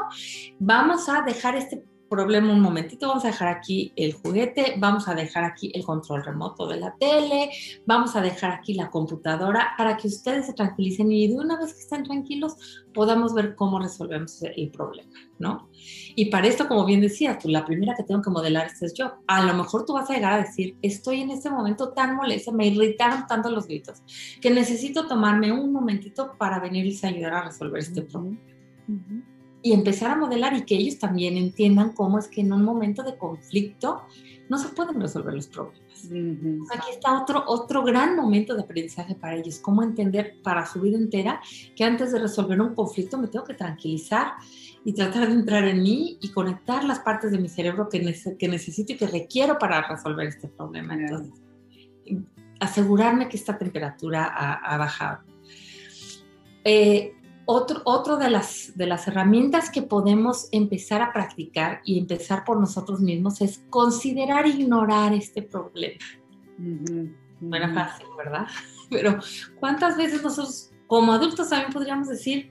vamos 0.59 1.09
a 1.09 1.23
dejar 1.23 1.57
este 1.57 1.87
problema 2.13 2.53
un 2.53 2.61
momentito, 2.61 3.09
vamos 3.09 3.25
a 3.25 3.29
dejar 3.29 3.49
aquí 3.49 3.91
el 3.97 4.13
juguete, 4.13 4.75
vamos 4.77 5.09
a 5.09 5.15
dejar 5.15 5.45
aquí 5.45 5.73
el 5.75 5.83
control 5.83 6.23
remoto 6.23 6.69
de 6.69 6.77
la 6.79 6.95
tele, 6.97 7.51
vamos 7.87 8.15
a 8.15 8.21
dejar 8.21 8.51
aquí 8.51 8.75
la 8.75 8.91
computadora 8.91 9.71
para 9.79 9.97
que 9.97 10.09
ustedes 10.09 10.45
se 10.45 10.53
tranquilicen 10.53 11.11
y 11.11 11.29
de 11.29 11.37
una 11.37 11.59
vez 11.59 11.73
que 11.73 11.81
estén 11.81 12.03
tranquilos 12.03 12.85
podamos 12.93 13.33
ver 13.33 13.55
cómo 13.55 13.79
resolvemos 13.79 14.43
el 14.43 14.71
problema, 14.71 15.11
¿no? 15.39 15.71
Y 16.15 16.27
para 16.27 16.49
esto, 16.49 16.69
como 16.69 16.85
bien 16.85 17.01
decías, 17.01 17.39
tú, 17.39 17.49
la 17.49 17.65
primera 17.65 17.95
que 17.95 18.03
tengo 18.03 18.21
que 18.21 18.29
modelar 18.29 18.67
es 18.67 18.93
yo. 18.93 19.15
A 19.27 19.43
lo 19.43 19.55
mejor 19.55 19.87
tú 19.87 19.95
vas 19.95 20.11
a 20.11 20.15
llegar 20.15 20.35
a 20.35 20.43
decir, 20.45 20.77
estoy 20.83 21.23
en 21.23 21.31
este 21.31 21.49
momento 21.49 21.93
tan 21.95 22.15
molesta, 22.15 22.53
me 22.53 22.67
irritaron 22.67 23.27
tanto 23.27 23.51
los 23.51 23.67
gritos, 23.67 24.03
que 24.43 24.51
necesito 24.51 25.07
tomarme 25.07 25.51
un 25.51 25.73
momentito 25.73 26.35
para 26.37 26.61
venirles 26.61 27.03
a 27.05 27.09
ayudar 27.09 27.33
a 27.33 27.45
resolver 27.45 27.81
este 27.81 28.03
problema 28.03 28.39
y 29.63 29.73
empezar 29.73 30.11
a 30.11 30.17
modelar 30.17 30.55
y 30.55 30.63
que 30.63 30.75
ellos 30.75 30.99
también 30.99 31.37
entiendan 31.37 31.93
cómo 31.93 32.19
es 32.19 32.29
que 32.29 32.41
en 32.41 32.53
un 32.53 32.65
momento 32.65 33.03
de 33.03 33.17
conflicto 33.17 34.03
no 34.49 34.59
se 34.59 34.69
pueden 34.71 35.01
resolver 35.01 35.35
los 35.35 35.47
problemas. 35.47 35.81
Aquí 36.05 36.91
está 36.91 37.23
otro, 37.23 37.45
otro 37.47 37.85
gran 37.85 38.17
momento 38.17 38.55
de 38.55 38.63
aprendizaje 38.63 39.15
para 39.15 39.37
ellos, 39.37 39.61
cómo 39.61 39.83
entender 39.83 40.35
para 40.43 40.67
su 40.67 40.81
vida 40.81 40.99
entera 40.99 41.41
que 41.77 41.85
antes 41.85 42.13
de 42.13 42.19
resolver 42.19 42.61
un 42.61 42.75
conflicto 42.75 43.19
me 43.19 43.29
tengo 43.29 43.45
que 43.45 43.55
tranquilizar 43.55 44.33
y 44.85 44.93
tratar 44.95 45.29
de 45.29 45.35
entrar 45.35 45.65
en 45.65 45.83
mí 45.83 46.19
y 46.21 46.31
conectar 46.31 46.83
las 46.85 46.99
partes 47.01 47.31
de 47.31 47.39
mi 47.39 47.49
cerebro 47.49 47.89
que, 47.89 48.01
que 48.37 48.49
necesito 48.49 48.93
y 48.93 48.97
que 48.97 49.07
requiero 49.07 49.59
para 49.59 49.87
resolver 49.87 50.27
este 50.27 50.49
problema. 50.49 50.95
Entonces, 50.95 51.41
asegurarme 52.59 53.29
que 53.29 53.37
esta 53.37 53.57
temperatura 53.57 54.25
ha, 54.25 54.55
ha 54.55 54.77
bajado. 54.77 55.23
Eh, 56.65 57.15
otro, 57.47 57.83
otro 57.85 58.17
de, 58.17 58.31
las, 58.31 58.73
de 58.77 58.87
las 58.87 59.09
herramientas 59.09 59.71
que 59.71 59.83
podemos 59.83 60.49
empezar 60.53 61.03
a 61.03 61.13
practicar 61.13 61.81
y 61.85 61.99
empezar 61.99 62.45
por 62.45 62.59
nosotros 62.59 63.01
mismos 63.01 63.41
es 63.41 63.63
considerar 63.71 64.47
ignorar 64.47 65.13
este 65.13 65.43
problema. 65.43 65.99
No 66.59 67.57
era 67.57 67.73
fácil, 67.73 68.07
¿verdad? 68.17 68.47
Pero 68.91 69.19
¿cuántas 69.59 69.97
veces 69.97 70.23
nosotros 70.23 70.73
como 70.87 71.15
adultos 71.15 71.49
también 71.49 71.73
podríamos 71.73 72.09
decir, 72.09 72.51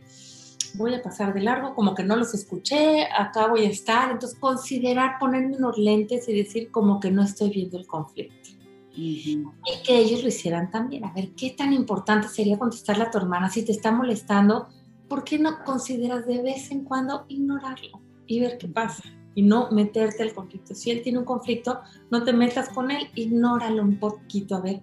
voy 0.73 0.95
a 0.95 1.01
pasar 1.04 1.32
de 1.32 1.41
largo, 1.41 1.75
como 1.75 1.93
que 1.93 2.04
no 2.04 2.15
los 2.15 2.34
escuché, 2.34 3.06
acá 3.06 3.47
voy 3.47 3.65
a 3.65 3.69
estar. 3.69 4.12
Entonces, 4.12 4.38
considerar 4.39 5.19
ponerme 5.19 5.58
unos 5.58 5.77
lentes 5.77 6.27
y 6.27 6.34
decir 6.34 6.71
como 6.71 6.99
que 6.99 7.12
no 7.12 7.21
estoy 7.21 7.51
viendo 7.51 7.77
el 7.77 7.86
conflicto. 7.86 8.49
Y 8.93 9.43
que 9.86 9.97
ellos 9.97 10.21
lo 10.23 10.30
hicieran 10.30 10.71
también. 10.71 11.06
A 11.06 11.13
ver, 11.13 11.34
¿qué 11.34 11.51
tan 11.51 11.71
importante 11.71 12.27
sería 12.27 12.58
contestarle 12.58 13.04
a 13.04 13.12
tu 13.12 13.19
hermana 13.19 13.49
si 13.49 13.63
te 13.63 13.71
está 13.71 13.91
molestando? 13.91 14.67
¿Por 15.12 15.26
qué 15.26 15.38
no 15.38 15.65
consideras 15.65 16.26
de 16.26 16.41
vez 16.41 16.71
en 16.71 16.86
cuando 16.86 17.26
ignorarlo 17.28 18.02
y 18.28 18.39
ver 18.39 18.58
qué 18.58 18.69
pasa? 18.69 19.04
Y 19.36 19.41
no 19.41 19.69
meterte 19.69 20.24
al 20.24 20.34
conflicto. 20.34 20.74
Si 20.74 20.89
él 20.89 21.02
tiene 21.02 21.19
un 21.19 21.26
conflicto, 21.26 21.82
no 22.10 22.24
te 22.24 22.32
metas 22.32 22.69
con 22.69 22.91
él, 22.91 23.10
ignóralo 23.15 23.84
un 23.84 24.00
poquito, 24.00 24.56
a 24.56 24.62
ver, 24.62 24.82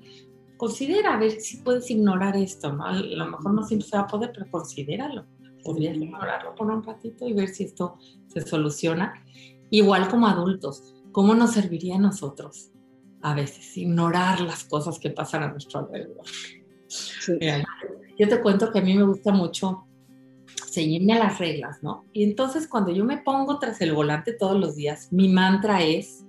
considera 0.59 1.14
a 1.14 1.19
ver 1.19 1.41
si 1.41 1.57
puedes 1.57 1.91
ignorar 1.91 2.37
esto, 2.37 2.71
¿no? 2.71 2.85
A 2.85 2.93
lo 2.93 3.25
mejor 3.25 3.55
no 3.55 3.62
siempre 3.62 3.88
se 3.88 3.97
va 3.97 4.03
a 4.03 4.07
poder, 4.07 4.31
pero 4.35 4.51
considéralo. 4.51 5.25
Podrías 5.64 5.97
ignorarlo 5.97 6.55
por 6.55 6.71
un 6.71 6.83
ratito 6.83 7.27
y 7.27 7.33
ver 7.33 7.49
si 7.49 7.64
esto 7.64 7.97
se 8.27 8.43
soluciona. 8.43 9.25
Igual 9.71 10.09
como 10.09 10.27
adultos, 10.27 10.95
¿cómo 11.11 11.35
nos 11.35 11.53
serviría 11.53 11.97
a 11.97 12.01
nosotros 12.01 12.71
a 13.23 13.33
veces 13.35 13.75
ignorar 13.79 14.43
las 14.43 14.64
cosas 14.64 14.99
que 14.99 15.09
pasan 15.09 15.45
a 15.45 15.53
nuestro 15.53 15.81
alrededor? 15.81 16.27
yo 18.19 18.29
te 18.29 18.41
cuento 18.43 18.71
que 18.71 18.79
a 18.79 18.83
mí 18.83 18.95
me 18.95 19.05
gusta 19.05 19.33
mucho 19.33 19.88
seguirme 20.68 21.14
a 21.14 21.18
las 21.18 21.38
reglas, 21.38 21.83
¿no? 21.83 22.04
Y 22.12 22.24
entonces 22.24 22.68
cuando 22.68 22.92
yo 22.92 23.04
me 23.04 23.18
pongo 23.18 23.59
tras 23.59 23.81
el 23.81 23.92
volante 23.92 24.33
todos 24.33 24.59
los 24.59 24.76
días, 24.76 25.09
mi 25.11 25.28
mantra 25.28 25.83
es, 25.83 26.24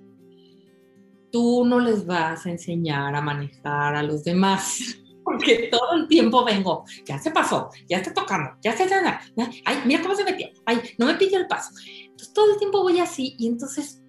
tú 1.30 1.64
no 1.64 1.78
les 1.78 2.06
vas 2.06 2.46
a 2.46 2.50
enseñar 2.50 3.14
a 3.14 3.20
manejar 3.20 3.94
a 3.94 4.02
los 4.02 4.24
demás, 4.24 4.80
porque 5.24 5.68
todo 5.70 5.94
el 5.94 6.08
tiempo 6.08 6.44
vengo, 6.44 6.84
ya 7.04 7.18
se 7.18 7.30
pasó, 7.30 7.70
ya 7.88 7.98
está 7.98 8.12
tocando, 8.12 8.52
ya 8.62 8.72
se... 8.72 8.84
Ay, 9.64 9.78
mira 9.84 10.02
cómo 10.02 10.14
se 10.14 10.24
metió, 10.24 10.48
ay, 10.66 10.80
no 10.98 11.06
me 11.06 11.14
pide 11.14 11.36
el 11.36 11.46
paso. 11.46 11.70
Entonces 12.02 12.32
todo 12.32 12.52
el 12.52 12.58
tiempo 12.58 12.82
voy 12.82 12.98
así 12.98 13.36
y 13.38 13.46
entonces 13.46 13.99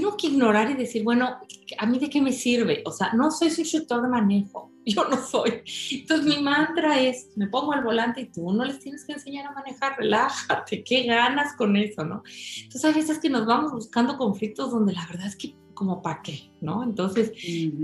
tengo 0.00 0.16
que 0.16 0.28
ignorar 0.28 0.70
y 0.70 0.74
decir, 0.74 1.04
bueno, 1.04 1.36
¿a 1.78 1.86
mí 1.86 1.98
de 1.98 2.08
qué 2.08 2.22
me 2.22 2.32
sirve? 2.32 2.82
O 2.86 2.90
sea, 2.90 3.12
no 3.12 3.30
soy 3.30 3.50
su 3.50 3.60
instructor 3.60 4.00
de 4.00 4.08
manejo, 4.08 4.72
yo 4.86 5.04
no 5.08 5.18
soy. 5.18 5.62
Entonces 5.92 6.26
mi 6.26 6.42
mantra 6.42 6.98
es, 6.98 7.28
me 7.36 7.48
pongo 7.48 7.72
al 7.72 7.84
volante 7.84 8.22
y 8.22 8.30
tú 8.30 8.50
no 8.50 8.64
les 8.64 8.78
tienes 8.78 9.04
que 9.04 9.12
enseñar 9.12 9.46
a 9.46 9.52
manejar, 9.52 9.98
relájate, 9.98 10.82
qué 10.82 11.04
ganas 11.04 11.54
con 11.54 11.76
eso, 11.76 12.04
¿no? 12.04 12.22
Entonces 12.62 12.84
hay 12.84 12.94
veces 12.94 13.18
que 13.18 13.28
nos 13.28 13.44
vamos 13.44 13.72
buscando 13.72 14.16
conflictos 14.16 14.70
donde 14.70 14.94
la 14.94 15.06
verdad 15.06 15.26
es 15.26 15.36
que 15.36 15.54
como 15.74 16.02
para 16.02 16.20
qué, 16.22 16.50
¿no? 16.60 16.82
Entonces, 16.82 17.32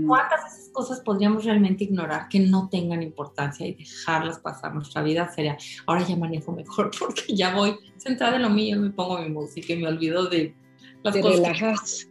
¿cuántas 0.07 0.43
de 0.43 0.49
esas 0.49 0.69
cosas 0.71 0.99
podríamos 1.01 1.45
realmente 1.45 1.83
ignorar 1.83 2.29
que 2.29 2.39
no 2.39 2.69
tengan 2.69 3.01
importancia 3.01 3.65
y 3.65 3.73
dejarlas 3.73 4.39
pasar? 4.39 4.73
Nuestra 4.73 5.01
vida 5.01 5.31
sería, 5.33 5.57
ahora 5.87 6.05
ya 6.05 6.15
manejo 6.15 6.51
mejor 6.51 6.91
porque 6.99 7.35
ya 7.35 7.55
voy 7.55 7.75
centrada 7.97 8.35
en 8.35 8.43
lo 8.43 8.49
mío, 8.49 8.79
me 8.79 8.91
pongo 8.91 9.19
mi 9.19 9.29
música 9.29 9.73
y 9.73 9.77
me 9.77 9.87
olvido 9.87 10.27
de 10.27 10.55
te 11.11 11.21
relajas. 11.21 12.07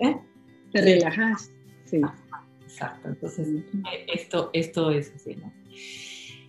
¿Eh? 0.00 0.16
Te 0.72 0.80
relajas, 0.80 1.50
sí. 1.84 2.00
exacto, 2.62 3.08
entonces 3.08 3.48
esto, 4.12 4.50
esto 4.52 4.90
es 4.90 5.12
así, 5.14 5.36
¿no? 5.36 5.52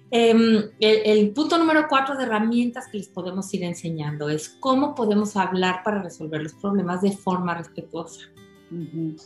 Em, 0.10 0.70
el, 0.80 1.32
punto 1.32 1.58
número 1.58 1.88
cuatro 1.90 2.16
de 2.16 2.24
herramientas 2.24 2.88
que 2.90 2.98
les 2.98 3.10
podemos 3.10 3.54
ir 3.54 3.64
enseñando 3.64 4.30
es 4.30 4.50
cómo 4.50 4.96
podemos 4.96 5.36
hablar 5.36 5.84
para 5.84 6.02
resolver 6.02 6.42
los 6.42 6.54
problemas 6.54 7.02
de 7.02 7.12
forma 7.12 7.56
respetuosa. 7.56 8.22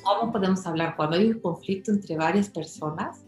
¿Cómo 0.03 0.31
podemos 0.31 0.65
hablar 0.67 0.95
cuando 0.95 1.17
hay 1.17 1.27
un 1.27 1.39
conflicto 1.39 1.91
entre 1.91 2.15
varias 2.15 2.49
personas? 2.49 3.23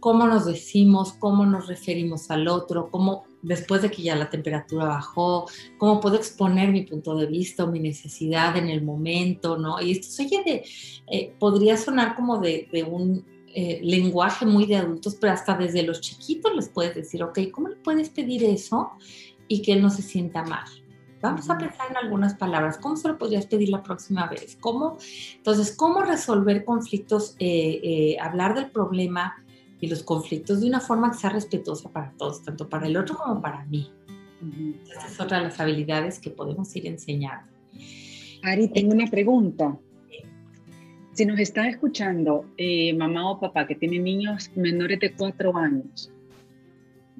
cómo 0.00 0.26
nos 0.26 0.46
decimos, 0.46 1.12
cómo 1.12 1.46
nos 1.46 1.68
referimos 1.68 2.30
al 2.30 2.48
otro, 2.48 2.90
cómo 2.90 3.24
después 3.42 3.82
de 3.82 3.90
que 3.90 4.02
ya 4.02 4.16
la 4.16 4.30
temperatura 4.30 4.84
bajó, 4.84 5.46
cómo 5.78 6.00
puedo 6.00 6.16
exponer 6.16 6.70
mi 6.70 6.82
punto 6.82 7.16
de 7.16 7.26
vista 7.26 7.64
o 7.64 7.68
mi 7.68 7.80
necesidad 7.80 8.56
en 8.56 8.68
el 8.68 8.82
momento, 8.82 9.56
¿no? 9.56 9.80
Y 9.80 9.92
esto 9.92 10.22
oye 10.22 10.42
de, 10.44 10.64
eh, 11.06 11.34
podría 11.38 11.76
sonar 11.76 12.14
como 12.14 12.38
de, 12.38 12.68
un 12.88 13.24
eh, 13.54 13.80
lenguaje 13.82 14.46
muy 14.46 14.66
de 14.66 14.76
adultos, 14.76 15.16
pero 15.20 15.32
hasta 15.32 15.56
desde 15.56 15.82
los 15.82 16.00
chiquitos 16.00 16.54
les 16.54 16.68
puedes 16.68 16.94
decir, 16.94 17.22
ok, 17.22 17.38
¿cómo 17.50 17.68
le 17.68 17.76
puedes 17.76 18.10
pedir 18.10 18.44
eso 18.44 18.92
y 19.48 19.62
que 19.62 19.72
él 19.72 19.82
no 19.82 19.90
se 19.90 20.02
sienta 20.02 20.44
mal? 20.44 20.64
Vamos 21.22 21.50
a 21.50 21.58
pensar 21.58 21.90
en 21.90 21.98
algunas 21.98 22.32
palabras. 22.34 22.78
¿Cómo 22.78 22.96
se 22.96 23.06
lo 23.06 23.18
podrías 23.18 23.44
pedir 23.44 23.68
la 23.68 23.82
próxima 23.82 24.26
vez? 24.26 24.56
¿Cómo? 24.58 24.96
Entonces, 25.36 25.76
¿cómo 25.76 26.00
resolver 26.00 26.64
conflictos? 26.64 27.36
Eh, 27.38 28.16
hablar 28.18 28.54
del 28.54 28.70
problema 28.70 29.34
y 29.80 29.88
los 29.88 30.02
conflictos 30.02 30.60
de 30.60 30.66
una 30.66 30.80
forma 30.80 31.10
que 31.10 31.18
sea 31.18 31.30
respetuosa 31.30 31.90
para 31.90 32.12
todos, 32.12 32.42
tanto 32.42 32.68
para 32.68 32.86
el 32.86 32.96
otro 32.96 33.16
como 33.16 33.40
para 33.40 33.64
mí. 33.66 33.90
Esa 34.90 35.06
es 35.06 35.20
otra 35.20 35.38
de 35.38 35.44
las 35.44 35.60
habilidades 35.60 36.18
que 36.18 36.30
podemos 36.30 36.74
ir 36.76 36.86
enseñando. 36.86 37.50
Ari, 38.42 38.68
tengo 38.68 38.92
una 38.92 39.06
pregunta. 39.06 39.78
Si 41.12 41.26
nos 41.26 41.38
está 41.38 41.68
escuchando 41.68 42.46
eh, 42.56 42.94
mamá 42.94 43.30
o 43.30 43.40
papá 43.40 43.66
que 43.66 43.74
tiene 43.74 43.98
niños 43.98 44.50
menores 44.54 45.00
de 45.00 45.12
cuatro 45.12 45.56
años, 45.56 46.10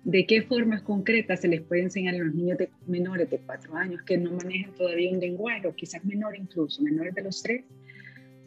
¿de 0.04 0.26
qué 0.26 0.42
formas 0.42 0.82
concretas 0.82 1.40
se 1.40 1.48
les 1.48 1.60
puede 1.62 1.82
enseñar 1.82 2.14
a 2.14 2.18
los 2.18 2.34
niños 2.34 2.56
de, 2.56 2.70
menores 2.86 3.28
de 3.28 3.38
cuatro 3.38 3.76
años 3.76 4.02
que 4.02 4.16
no 4.16 4.32
manejan 4.32 4.72
todavía 4.74 5.10
un 5.10 5.20
lenguaje, 5.20 5.66
o 5.66 5.74
quizás 5.74 6.04
menor 6.04 6.36
incluso, 6.36 6.82
menores 6.82 7.14
de 7.14 7.22
los 7.22 7.42
tres, 7.42 7.64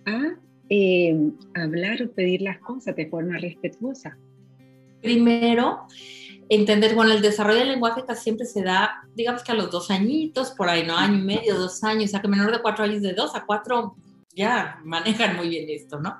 a 0.06 0.36
eh, 0.69 1.15
hablar 1.56 2.02
o 2.02 2.12
pedir 2.12 2.41
las 2.41 2.60
cosas 2.60 2.95
de 2.95 3.08
forma 3.08 3.38
respetuosa? 3.38 4.17
Primero, 5.02 5.88
entender, 6.49 6.95
bueno, 6.95 7.12
el 7.12 7.21
desarrollo 7.21 7.60
del 7.60 7.69
lenguaje 7.69 8.04
casi 8.06 8.23
siempre 8.23 8.45
se 8.45 8.63
da, 8.63 9.04
digamos 9.15 9.43
que 9.43 9.52
a 9.52 9.56
los 9.56 9.69
dos 9.69 9.91
añitos, 9.91 10.52
por 10.52 10.69
ahí, 10.69 10.86
¿no? 10.86 10.97
Año 10.97 11.19
y 11.19 11.23
medio, 11.23 11.58
dos 11.58 11.84
años, 11.84 12.06
o 12.06 12.08
sea 12.12 12.21
que 12.21 12.28
menor 12.28 12.52
de 12.52 12.62
cuatro 12.62 12.86
años, 12.86 13.02
de 13.02 13.13
dos 13.13 13.36
a 13.36 13.45
cuatro, 13.45 13.95
ya 14.36 14.80
manejan 14.84 15.36
muy 15.36 15.49
bien 15.49 15.69
esto, 15.69 15.99
¿no? 15.99 16.17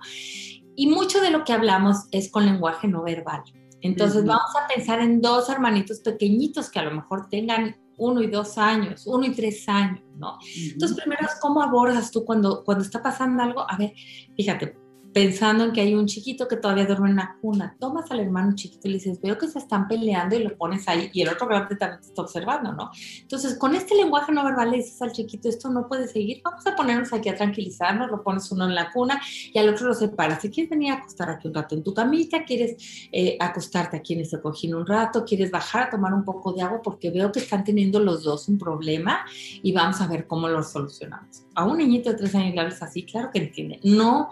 Y 0.76 0.88
mucho 0.88 1.22
de 1.22 1.30
lo 1.30 1.44
que 1.44 1.54
hablamos 1.54 2.08
es 2.12 2.30
con 2.30 2.46
lenguaje 2.46 2.88
no 2.88 3.04
verbal. 3.04 3.44
Entonces 3.82 4.26
vamos 4.26 4.52
a 4.56 4.74
pensar 4.74 5.02
en 5.02 5.22
dos 5.22 5.50
hermanitos 5.50 6.00
pequeñitos 6.00 6.70
que 6.70 6.80
a 6.80 6.84
lo 6.84 6.92
mejor 6.92 7.28
tengan 7.30 7.76
uno 8.04 8.22
y 8.22 8.28
dos 8.28 8.58
años, 8.58 9.08
uno 9.08 9.26
y 9.26 9.32
tres 9.32 9.68
años, 9.68 10.04
¿no? 10.18 10.38
Entonces, 10.72 10.98
primero, 10.98 11.28
¿cómo 11.42 11.62
abordas 11.62 12.12
tú 12.12 12.26
cuando, 12.26 12.64
cuando 12.64 12.84
está 12.84 13.02
pasando 13.02 13.42
algo? 13.42 13.66
A 13.70 13.78
ver, 13.78 13.94
fíjate, 14.36 14.83
pensando 15.14 15.64
en 15.66 15.72
que 15.72 15.82
hay 15.82 15.94
un 15.94 16.08
chiquito 16.08 16.48
que 16.48 16.58
todavía 16.58 16.86
duerme 16.86 17.10
en 17.12 17.18
la 17.18 17.38
cuna, 17.40 17.76
tomas 17.80 18.10
al 18.12 18.20
hermano 18.20 18.56
chiquito 18.56 18.88
y 18.88 18.92
le 18.92 18.98
dices, 18.98 19.22
veo 19.22 19.38
que 19.38 19.48
se 19.48 19.60
están 19.60 19.88
peleando 19.88 20.36
y 20.36 20.44
lo 20.44 20.58
pones 20.58 20.88
ahí 20.88 21.10
y 21.14 21.22
el 21.22 21.30
otro 21.30 21.48
grande 21.48 21.76
también 21.76 22.02
te 22.02 22.08
está 22.08 22.22
observando, 22.22 22.74
¿no? 22.74 22.90
Entonces, 23.22 23.58
con 23.58 23.76
este 23.76 23.96
lenguaje 23.96 24.32
no 24.32 24.44
verbal 24.44 24.72
le 24.72 24.78
dices 24.78 25.02
al 25.02 25.12
chiquito, 25.12 25.50
esto 25.50 25.70
no 25.70 25.88
puede 25.88 26.08
seguir, 26.08 26.42
vamos 26.44 26.66
a 26.66 26.76
ponernos 26.76 27.14
aquí 27.14 27.30
a 27.30 27.36
tranquilizarnos, 27.36 28.10
lo 28.10 28.24
pones 28.24 28.52
uno 28.52 28.66
en 28.66 28.76
la 28.76 28.92
cuna 28.92 29.22
y 29.54 29.58
al 29.60 29.70
otro 29.70 29.88
lo 29.88 29.94
separas. 29.94 30.42
Si 30.42 30.50
quieres 30.50 30.72
venir 30.72 30.92
a 30.92 30.96
acostar 30.96 31.30
aquí 31.30 31.48
un 31.48 31.54
rato 31.54 31.76
en 31.76 31.84
tu 31.84 31.94
camita, 31.94 32.44
quieres 32.44 33.08
eh, 33.12 33.38
acostarte 33.40 33.98
aquí 33.98 34.14
en 34.14 34.22
ese 34.22 34.42
cojín 34.42 34.74
un 34.76 34.86
rato, 34.86 35.24
quieres 35.24 35.52
bajar 35.52 35.84
a 35.84 35.90
tomar 35.92 36.14
un 36.14 36.26
poco 36.26 36.54
de 36.54 36.64
agua 36.64 36.82
porque 36.82 37.12
veo 37.12 37.32
que 37.32 37.40
están 37.40 37.64
teniendo 37.64 38.00
los 38.00 38.24
dos 38.24 38.48
un 38.48 38.58
problema 38.58 39.26
y 39.62 39.72
vamos 39.72 40.02
a 40.02 40.08
ver 40.08 40.26
cómo 40.26 40.48
lo 40.48 40.64
solucionamos. 40.64 41.44
A 41.54 41.66
un 41.66 41.78
niñito 41.78 42.10
de 42.10 42.18
tres 42.18 42.34
años 42.34 42.56
le 42.56 42.62
hablas 42.62 42.82
así, 42.82 43.04
claro 43.04 43.30
que 43.32 43.40
entiende. 43.40 43.80
No 43.84 44.30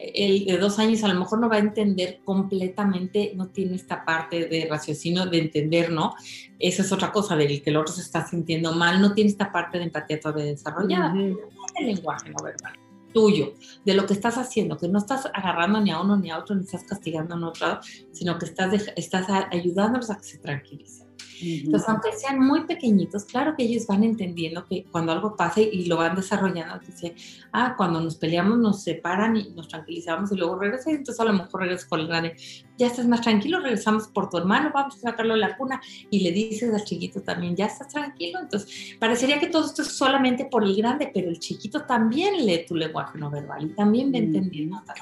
el 0.00 0.44
de 0.46 0.58
dos 0.58 0.78
años 0.78 1.04
a 1.04 1.08
lo 1.08 1.18
mejor 1.18 1.40
no 1.40 1.48
va 1.48 1.56
a 1.56 1.60
entender 1.60 2.20
completamente, 2.24 3.32
no 3.34 3.48
tiene 3.48 3.76
esta 3.76 4.04
parte 4.04 4.46
de 4.46 4.66
raciocinio 4.68 5.26
de 5.26 5.38
entender, 5.38 5.90
¿no? 5.92 6.14
Esa 6.58 6.82
es 6.82 6.92
otra 6.92 7.12
cosa, 7.12 7.36
del 7.36 7.62
que 7.62 7.70
el 7.70 7.76
otro 7.76 7.94
se 7.94 8.02
está 8.02 8.26
sintiendo 8.26 8.72
mal, 8.72 9.00
no 9.00 9.12
tiene 9.12 9.30
esta 9.30 9.52
parte 9.52 9.78
de 9.78 9.84
empatía 9.84 10.20
todavía 10.20 10.44
desarrollada. 10.44 11.14
El 11.14 11.86
lenguaje 11.86 12.30
no 12.30 12.42
verbal 12.42 12.72
tuyo, 13.12 13.54
de 13.84 13.94
lo 13.94 14.06
que 14.06 14.12
estás 14.12 14.38
haciendo, 14.38 14.76
que 14.76 14.88
no 14.88 14.98
estás 14.98 15.26
agarrando 15.34 15.80
ni 15.80 15.90
a 15.90 16.00
uno 16.00 16.16
ni 16.16 16.30
a 16.30 16.38
otro, 16.38 16.54
ni 16.54 16.62
estás 16.62 16.84
castigando 16.84 17.34
a 17.34 17.48
otro, 17.48 17.80
sino 18.12 18.38
que 18.38 18.46
estás, 18.46 18.92
estás 18.96 19.26
ayudándolos 19.50 20.10
a 20.10 20.16
que 20.16 20.24
se 20.24 20.38
tranquilicen. 20.38 21.09
Entonces, 21.42 21.88
aunque 21.88 22.12
sean 22.12 22.38
muy 22.38 22.64
pequeñitos, 22.64 23.24
claro 23.24 23.54
que 23.56 23.64
ellos 23.64 23.86
van 23.86 24.04
entendiendo 24.04 24.66
que 24.66 24.84
cuando 24.90 25.12
algo 25.12 25.36
pasa 25.36 25.60
y 25.60 25.86
lo 25.86 25.96
van 25.96 26.14
desarrollando, 26.14 26.78
dice, 26.86 27.14
ah, 27.52 27.74
cuando 27.76 28.00
nos 28.00 28.16
peleamos 28.16 28.58
nos 28.58 28.82
separan 28.82 29.36
y 29.36 29.50
nos 29.50 29.68
tranquilizamos 29.68 30.32
y 30.32 30.36
luego 30.36 30.56
regresan, 30.56 30.94
entonces 30.94 31.20
a 31.20 31.24
lo 31.24 31.32
mejor 31.32 31.62
regresas 31.62 31.86
con 31.86 32.00
el 32.00 32.08
grande, 32.08 32.36
ya 32.76 32.86
estás 32.86 33.06
más 33.06 33.20
tranquilo, 33.20 33.60
regresamos 33.60 34.08
por 34.08 34.28
tu 34.28 34.38
hermano, 34.38 34.70
vamos 34.74 34.96
a 34.96 35.10
sacarlo 35.10 35.34
de 35.34 35.40
la 35.40 35.56
cuna 35.56 35.80
y 36.10 36.20
le 36.20 36.32
dices 36.32 36.72
al 36.72 36.84
chiquito 36.84 37.22
también, 37.22 37.56
ya 37.56 37.66
estás 37.66 37.88
tranquilo. 37.88 38.40
Entonces, 38.40 38.96
parecería 38.98 39.38
que 39.38 39.48
todo 39.48 39.66
esto 39.66 39.82
es 39.82 39.88
solamente 39.88 40.46
por 40.46 40.64
el 40.64 40.76
grande, 40.76 41.10
pero 41.12 41.28
el 41.28 41.38
chiquito 41.38 41.82
también 41.82 42.44
lee 42.46 42.64
tu 42.66 42.74
lenguaje 42.74 43.18
no 43.18 43.30
verbal 43.30 43.64
y 43.64 43.74
también 43.74 44.12
va 44.12 44.18
entendiendo 44.18 44.78
otras 44.78 44.98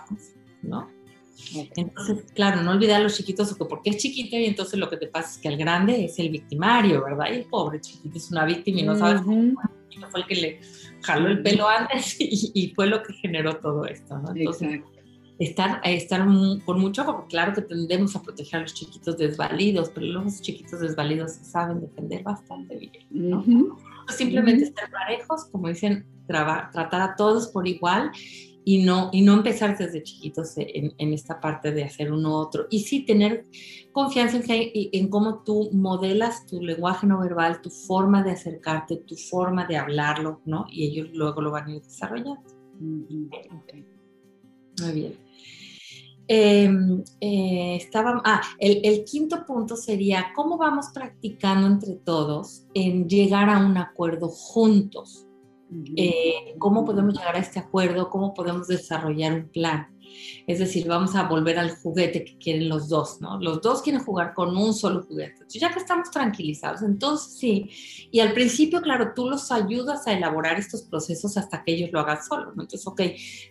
¿no? 1.55 1.66
Entonces, 1.77 2.24
claro, 2.35 2.62
no 2.62 2.72
olvidar 2.72 3.01
a 3.01 3.05
los 3.05 3.16
chiquitos 3.16 3.55
porque 3.68 3.90
es 3.90 3.96
chiquito 3.98 4.37
y 4.37 4.44
entonces 4.46 4.79
lo 4.79 4.88
que 4.88 4.96
te 4.96 5.07
pasa 5.07 5.31
es 5.31 5.38
que 5.38 5.48
el 5.48 5.57
grande 5.57 6.05
es 6.05 6.18
el 6.18 6.31
victimario, 6.31 7.05
¿verdad? 7.05 7.27
Y 7.31 7.37
el 7.37 7.44
pobre 7.44 7.81
chiquito 7.81 8.16
es 8.16 8.31
una 8.31 8.44
víctima 8.44 8.81
y 8.81 8.83
no 8.83 8.96
sabes 8.96 9.22
cómo 9.22 9.57
fue 10.11 10.20
el 10.20 10.27
que 10.27 10.35
le 10.37 10.61
jaló 11.03 11.29
el 11.29 11.42
pelo 11.42 11.68
antes 11.68 12.16
y, 12.20 12.72
fue 12.74 12.87
lo 12.87 13.03
que 13.03 13.12
generó 13.14 13.57
todo 13.57 13.85
esto, 13.87 14.18
¿no? 14.18 14.35
Entonces, 14.35 14.81
estar, 15.38 15.81
estar 15.85 16.24
con 16.64 16.81
mucho 16.81 17.03
ojo, 17.03 17.16
porque 17.16 17.29
claro 17.31 17.55
que 17.55 17.62
tendemos 17.62 18.14
a 18.16 18.22
proteger 18.22 18.59
a 18.59 18.62
los 18.62 18.74
chiquitos 18.74 19.16
desvalidos, 19.16 19.90
pero 19.90 20.07
los 20.07 20.40
chiquitos 20.40 20.81
desvalidos 20.81 21.33
se 21.33 21.44
saben 21.44 21.81
defender 21.81 22.22
bastante 22.22 22.77
bien, 22.77 23.07
¿no? 23.11 23.44
Simplemente 24.09 24.64
estar 24.64 24.90
parejos, 24.90 25.46
como 25.46 25.68
dicen, 25.68 26.07
tratar 26.27 27.01
a 27.01 27.16
todos 27.16 27.48
por 27.48 27.66
igual 27.66 28.11
y 28.69 28.85
no, 28.85 29.09
y 29.15 29.23
no 29.23 29.33
empezar 29.33 29.79
desde 29.79 30.03
chiquitos 30.03 30.59
en, 30.59 30.93
en, 30.99 31.15
esta 31.15 31.41
parte 31.41 31.73
de 31.73 31.85
hacer 31.85 32.13
uno 32.13 32.37
otro. 32.37 32.67
Y 32.69 32.81
sí 32.81 33.01
tener 33.01 33.47
confianza 33.93 34.37
en, 34.37 34.43
que, 34.43 34.91
en 34.93 35.09
cómo 35.09 35.43
tú 35.43 35.71
modelas 35.73 36.45
tu 36.45 36.61
lenguaje 36.61 37.07
no 37.07 37.19
verbal, 37.19 37.63
tu 37.63 37.71
forma 37.71 38.23
de 38.23 38.33
acercarte, 38.33 38.97
tu 38.97 39.17
forma 39.17 39.65
de 39.65 39.79
hablarlo, 39.79 40.43
¿no? 40.45 40.67
Y 40.71 40.85
ellos 40.85 41.09
luego 41.15 41.41
lo 41.41 41.51
van 41.51 41.67
a 41.67 41.77
ir 41.77 41.83
desarrollando. 41.83 42.43
Muy 42.79 43.31
bien. 44.93 45.19
Em, 46.27 47.03
eh, 47.23 47.77
estaba, 47.77 48.21
ah, 48.23 48.43
el, 48.59 48.83
el, 48.85 49.07
quinto 49.07 49.47
punto 49.47 49.77
sería 49.77 50.27
cómo 50.37 50.59
vamos 50.59 50.89
practicando 50.93 51.69
entre 51.69 51.95
todos 51.95 52.67
en 52.75 53.09
llegar 53.09 53.49
a 53.49 53.65
un 53.65 53.79
acuerdo 53.79 54.29
juntos. 54.29 55.25
Eh, 55.97 56.55
cómo 56.59 56.85
podemos 56.85 57.15
llegar 57.15 57.37
a 57.37 57.41
este 57.41 57.59
acuerdo, 57.59 58.09
cómo 58.09 58.33
podemos 58.33 58.69
desarrollar 58.69 59.33
un 59.35 59.49
plan. 59.49 59.89
Es 60.47 60.59
decir, 60.59 60.87
vamos 60.87 61.15
a 61.15 61.25
volver 61.25 61.59
al 61.59 61.71
juguete 61.71 62.25
que 62.25 62.39
quieren 62.39 62.69
los 62.69 62.89
dos, 62.89 63.21
¿no? 63.21 63.39
Los 63.39 63.61
dos 63.61 63.83
quieren 63.83 64.03
jugar 64.03 64.33
con 64.35 64.57
un 64.57 64.73
solo 64.73 65.03
juguete. 65.03 65.33
Entonces, 65.33 65.61
ya 65.61 65.71
que 65.71 65.79
estamos 65.79 66.11
tranquilizados, 66.11 66.83
entonces 66.83 67.39
sí. 67.39 67.71
Y 68.11 68.21
al 68.21 68.33
principio, 68.33 68.81
claro, 68.81 69.13
tú 69.15 69.29
los 69.29 69.53
ayudas 69.53 70.07
a 70.07 70.15
elaborar 70.15 70.59
estos 70.59 70.83
procesos 70.83 71.37
hasta 71.37 71.63
que 71.63 71.73
ellos 71.73 71.91
lo 71.93 72.01
hagan 72.01 72.23
solos, 72.23 72.57
¿no? 72.57 72.63
Entonces, 72.63 72.87
ok, 72.87 73.03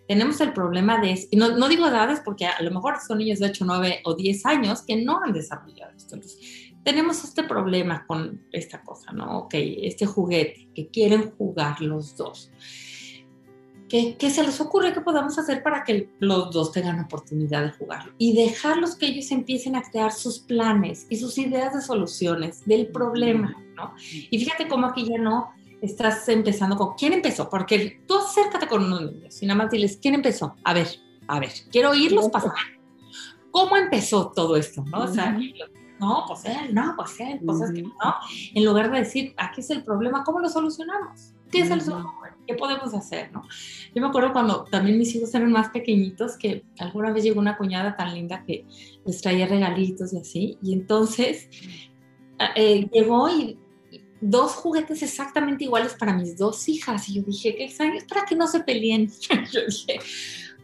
tenemos 0.08 0.42
el 0.42 0.54
problema 0.54 1.00
de, 1.00 1.28
y 1.30 1.38
no, 1.38 1.56
no 1.56 1.70
digo 1.70 1.88
edades 1.88 2.22
porque 2.26 2.46
a 2.46 2.62
lo 2.62 2.72
mejor 2.72 2.96
son 3.06 3.20
niños 3.20 3.40
de 3.40 3.48
8, 3.48 3.66
9 3.66 4.02
o 4.06 4.16
10 4.16 4.46
años 4.46 4.82
que 4.82 4.98
no 5.04 5.22
han 5.24 5.34
desarrollado 5.34 5.92
esto. 5.96 6.16
Entonces, 6.16 6.67
tenemos 6.88 7.22
este 7.26 7.44
problema 7.44 8.06
con 8.08 8.42
esta 8.50 8.82
cosa, 8.82 9.12
¿no? 9.12 9.40
Ok, 9.40 9.56
este 9.56 10.06
juguete 10.06 10.70
que 10.74 10.88
quieren 10.88 11.32
jugar 11.32 11.82
los 11.82 12.16
dos. 12.16 12.50
¿Qué, 13.90 14.16
¿Qué, 14.18 14.30
se 14.30 14.42
les 14.42 14.62
ocurre 14.62 14.94
que 14.94 15.02
podamos 15.02 15.38
hacer 15.38 15.64
para 15.64 15.84
que 15.84 16.10
los 16.20 16.50
dos 16.50 16.72
tengan 16.72 17.02
oportunidad 17.02 17.64
de 17.64 17.72
jugarlo? 17.72 18.14
Y 18.18 18.38
dejarlos 18.38 18.96
que 18.96 19.08
ellos 19.08 19.30
empiecen 19.32 19.76
a 19.76 19.82
crear 19.82 20.14
sus 20.14 20.40
planes 20.40 21.06
y 21.10 21.18
sus 21.18 21.38
ideas 21.38 21.74
de 21.74 21.82
soluciones 21.82 22.66
del 22.66 22.88
problema, 22.88 23.62
¿no? 23.76 23.94
Y 24.32 24.40
fíjate 24.40 24.70
cómo 24.70 24.88
aquí 24.88 25.10
ya 25.10 25.18
no 25.18 25.50
estás 25.82 26.30
empezando 26.30 26.78
con, 26.78 26.94
¿quién 26.94 27.12
empezó? 27.12 27.50
Porque 27.50 28.02
tú 28.08 28.18
acércate 28.18 28.66
con 28.66 28.86
unos 28.86 29.12
niños 29.12 29.44
y 29.44 29.46
nada 29.46 29.58
más 29.64 29.72
diles, 29.72 30.00
¿quién 30.02 30.16
empezó? 30.16 30.56
A 30.64 30.74
ver, 30.74 30.88
a 31.28 31.42
ver, 31.42 31.52
quiero 31.70 31.90
oírlos 31.90 32.30
pasar. 32.30 32.54
¿Cómo 33.52 33.76
empezó 33.76 34.32
todo 34.34 34.56
esto? 34.56 34.86
¿no? 34.86 35.02
O 35.02 35.08
sea, 35.10 35.38
no, 36.00 36.26
pues 36.28 36.46
él, 36.46 36.74
no, 36.74 36.94
pues 36.96 37.20
él, 37.20 37.40
pues 37.46 37.62
es 37.62 37.72
que 37.72 37.84
no. 37.84 37.94
En 38.54 38.66
lugar 38.66 38.92
de 38.92 39.00
decir, 39.00 39.34
aquí 39.38 39.62
es 39.62 39.70
el 39.70 39.84
problema, 39.84 40.24
¿cómo 40.24 40.40
lo 40.40 40.50
solucionamos? 40.50 41.34
¿Qué 41.52 41.60
es 41.62 41.72
el 41.72 41.82
¿Qué 42.46 42.54
podemos 42.56 42.94
hacer? 42.94 43.32
¿no? 43.32 43.44
Yo 43.94 44.02
me 44.02 44.08
acuerdo 44.08 44.32
cuando 44.34 44.64
también 44.66 44.98
mis 44.98 45.14
hijos 45.16 45.34
eran 45.34 45.52
más 45.52 45.70
pequeñitos, 45.70 46.38
que 46.38 46.64
alguna 46.80 47.12
vez 47.12 47.24
llegó 47.24 47.40
una 47.40 47.58
cuñada 47.58 47.96
tan 47.96 48.14
linda 48.14 48.44
que 48.46 48.66
les 49.06 49.22
traía 49.22 49.48
regalitos 49.48 50.14
y 50.14 50.18
así, 50.18 50.58
y 50.62 50.74
entonces 50.74 51.50
eh, 52.56 52.88
llegó 52.92 53.30
y 53.30 53.58
dos 54.22 54.54
juguetes 54.54 55.04
exactamente 55.04 55.66
iguales 55.66 55.94
para 55.94 56.14
mis 56.14 56.38
dos 56.38 56.68
hijas, 56.70 57.08
y 57.10 57.16
yo 57.16 57.24
dije, 57.24 57.56
¿qué 57.56 57.66
es 57.66 57.78
para 58.06 58.26
que 58.26 58.36
no 58.36 58.48
se 58.48 58.62
peleen? 58.62 59.10
yo 59.52 59.62
dije, 59.66 60.00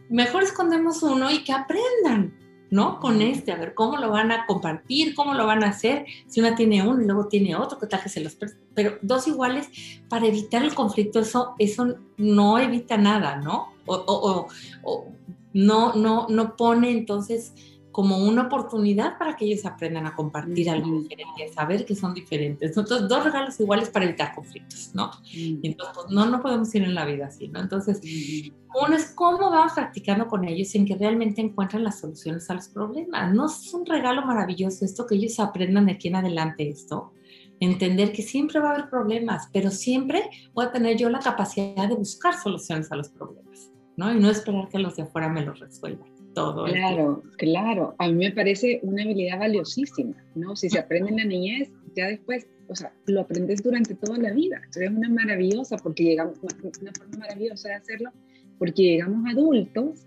mejor 0.08 0.42
escondemos 0.42 1.02
uno 1.02 1.30
y 1.30 1.44
que 1.44 1.52
aprendan, 1.52 2.34
¿no? 2.74 2.98
Con 2.98 3.22
este, 3.22 3.52
a 3.52 3.56
ver 3.56 3.72
cómo 3.72 3.98
lo 3.98 4.10
van 4.10 4.32
a 4.32 4.46
compartir, 4.46 5.14
cómo 5.14 5.32
lo 5.32 5.46
van 5.46 5.62
a 5.62 5.68
hacer, 5.68 6.06
si 6.26 6.40
una 6.40 6.56
tiene 6.56 6.82
uno 6.82 7.00
y 7.00 7.04
luego 7.04 7.28
tiene 7.28 7.54
otro, 7.54 7.78
qué 7.78 7.86
tal 7.86 8.02
que 8.02 8.08
se 8.08 8.18
los 8.18 8.36
pero 8.74 8.98
dos 9.00 9.28
iguales 9.28 9.68
para 10.08 10.26
evitar 10.26 10.64
el 10.64 10.74
conflicto, 10.74 11.20
eso, 11.20 11.54
eso 11.60 11.94
no 12.16 12.58
evita 12.58 12.96
nada, 12.96 13.36
¿no? 13.36 13.72
O, 13.86 14.48
o 14.82 15.06
no, 15.52 15.94
no, 15.94 16.26
no 16.28 16.56
pone 16.56 16.90
entonces 16.90 17.52
como 17.94 18.18
una 18.18 18.48
oportunidad 18.48 19.18
para 19.18 19.36
que 19.36 19.44
ellos 19.44 19.64
aprendan 19.64 20.04
a 20.04 20.16
compartir 20.16 20.68
algo 20.68 20.98
diferente, 20.98 21.44
a 21.44 21.52
saber 21.52 21.84
que 21.84 21.94
son 21.94 22.12
diferentes. 22.12 22.76
Entonces, 22.76 23.08
dos 23.08 23.22
regalos 23.22 23.60
iguales 23.60 23.88
para 23.88 24.04
evitar 24.04 24.34
conflictos, 24.34 24.90
¿no? 24.94 25.12
Entonces, 25.32 25.94
pues, 25.94 26.10
no, 26.10 26.26
no 26.26 26.42
podemos 26.42 26.74
ir 26.74 26.82
en 26.82 26.92
la 26.96 27.06
vida 27.06 27.26
así, 27.26 27.46
¿no? 27.46 27.60
Entonces, 27.60 28.00
uno 28.02 28.96
es 28.96 29.12
cómo 29.14 29.48
vamos 29.48 29.74
practicando 29.74 30.26
con 30.26 30.44
ellos 30.44 30.74
en 30.74 30.86
que 30.86 30.96
realmente 30.96 31.40
encuentran 31.40 31.84
las 31.84 32.00
soluciones 32.00 32.50
a 32.50 32.54
los 32.54 32.66
problemas. 32.66 33.32
No 33.32 33.46
es 33.46 33.72
un 33.72 33.86
regalo 33.86 34.26
maravilloso 34.26 34.84
esto 34.84 35.06
que 35.06 35.14
ellos 35.14 35.38
aprendan 35.38 35.86
de 35.86 35.92
aquí 35.92 36.08
en 36.08 36.16
adelante 36.16 36.68
esto. 36.68 37.12
Entender 37.60 38.10
que 38.10 38.22
siempre 38.22 38.58
va 38.58 38.70
a 38.70 38.72
haber 38.72 38.90
problemas, 38.90 39.48
pero 39.52 39.70
siempre 39.70 40.30
voy 40.52 40.64
a 40.64 40.72
tener 40.72 40.96
yo 40.96 41.10
la 41.10 41.20
capacidad 41.20 41.88
de 41.88 41.94
buscar 41.94 42.34
soluciones 42.42 42.90
a 42.90 42.96
los 42.96 43.10
problemas, 43.10 43.70
¿no? 43.96 44.12
Y 44.12 44.18
no 44.18 44.30
esperar 44.30 44.68
que 44.68 44.80
los 44.80 44.96
de 44.96 45.04
afuera 45.04 45.28
me 45.28 45.42
los 45.42 45.60
resuelvan 45.60 46.13
todo. 46.34 46.64
Claro, 46.66 47.22
claro. 47.38 47.94
A 47.98 48.08
mí 48.08 48.14
me 48.14 48.32
parece 48.32 48.80
una 48.82 49.02
habilidad 49.02 49.38
valiosísima, 49.38 50.14
¿no? 50.34 50.56
Si 50.56 50.68
se 50.68 50.78
aprende 50.78 51.10
en 51.10 51.16
la 51.16 51.24
niñez, 51.24 51.70
ya 51.96 52.08
después, 52.08 52.46
o 52.68 52.74
sea, 52.74 52.92
lo 53.06 53.22
aprendes 53.22 53.62
durante 53.62 53.94
toda 53.94 54.18
la 54.18 54.32
vida. 54.32 54.56
Entonces 54.56 54.90
es 54.90 54.90
una 54.90 55.08
maravillosa, 55.08 55.76
porque 55.76 56.04
llegamos, 56.04 56.38
una 56.42 56.92
forma 56.92 57.18
maravillosa 57.18 57.68
de 57.68 57.74
hacerlo, 57.74 58.10
porque 58.58 58.82
llegamos 58.82 59.24
adultos 59.30 60.06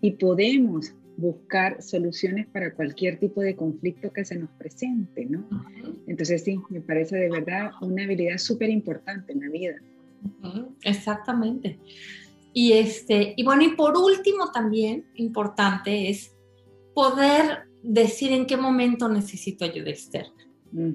y 0.00 0.12
podemos 0.12 0.92
buscar 1.16 1.82
soluciones 1.82 2.46
para 2.46 2.74
cualquier 2.74 3.18
tipo 3.18 3.40
de 3.40 3.56
conflicto 3.56 4.12
que 4.12 4.24
se 4.24 4.36
nos 4.36 4.50
presente, 4.50 5.24
¿no? 5.24 5.48
Entonces 6.06 6.44
sí, 6.44 6.58
me 6.68 6.80
parece 6.80 7.16
de 7.16 7.30
verdad 7.30 7.70
una 7.80 8.04
habilidad 8.04 8.38
súper 8.38 8.68
importante 8.70 9.32
en 9.32 9.40
la 9.40 9.48
vida. 9.48 9.76
Exactamente. 10.82 11.78
Y, 12.58 12.72
este, 12.72 13.34
y 13.36 13.44
bueno, 13.44 13.64
y 13.64 13.76
por 13.76 13.98
último 13.98 14.50
también 14.50 15.10
importante 15.16 16.08
es 16.08 16.34
poder 16.94 17.64
decir 17.82 18.32
en 18.32 18.46
qué 18.46 18.56
momento 18.56 19.10
necesito 19.10 19.66
ayuda 19.66 19.90
externa. 19.90 20.35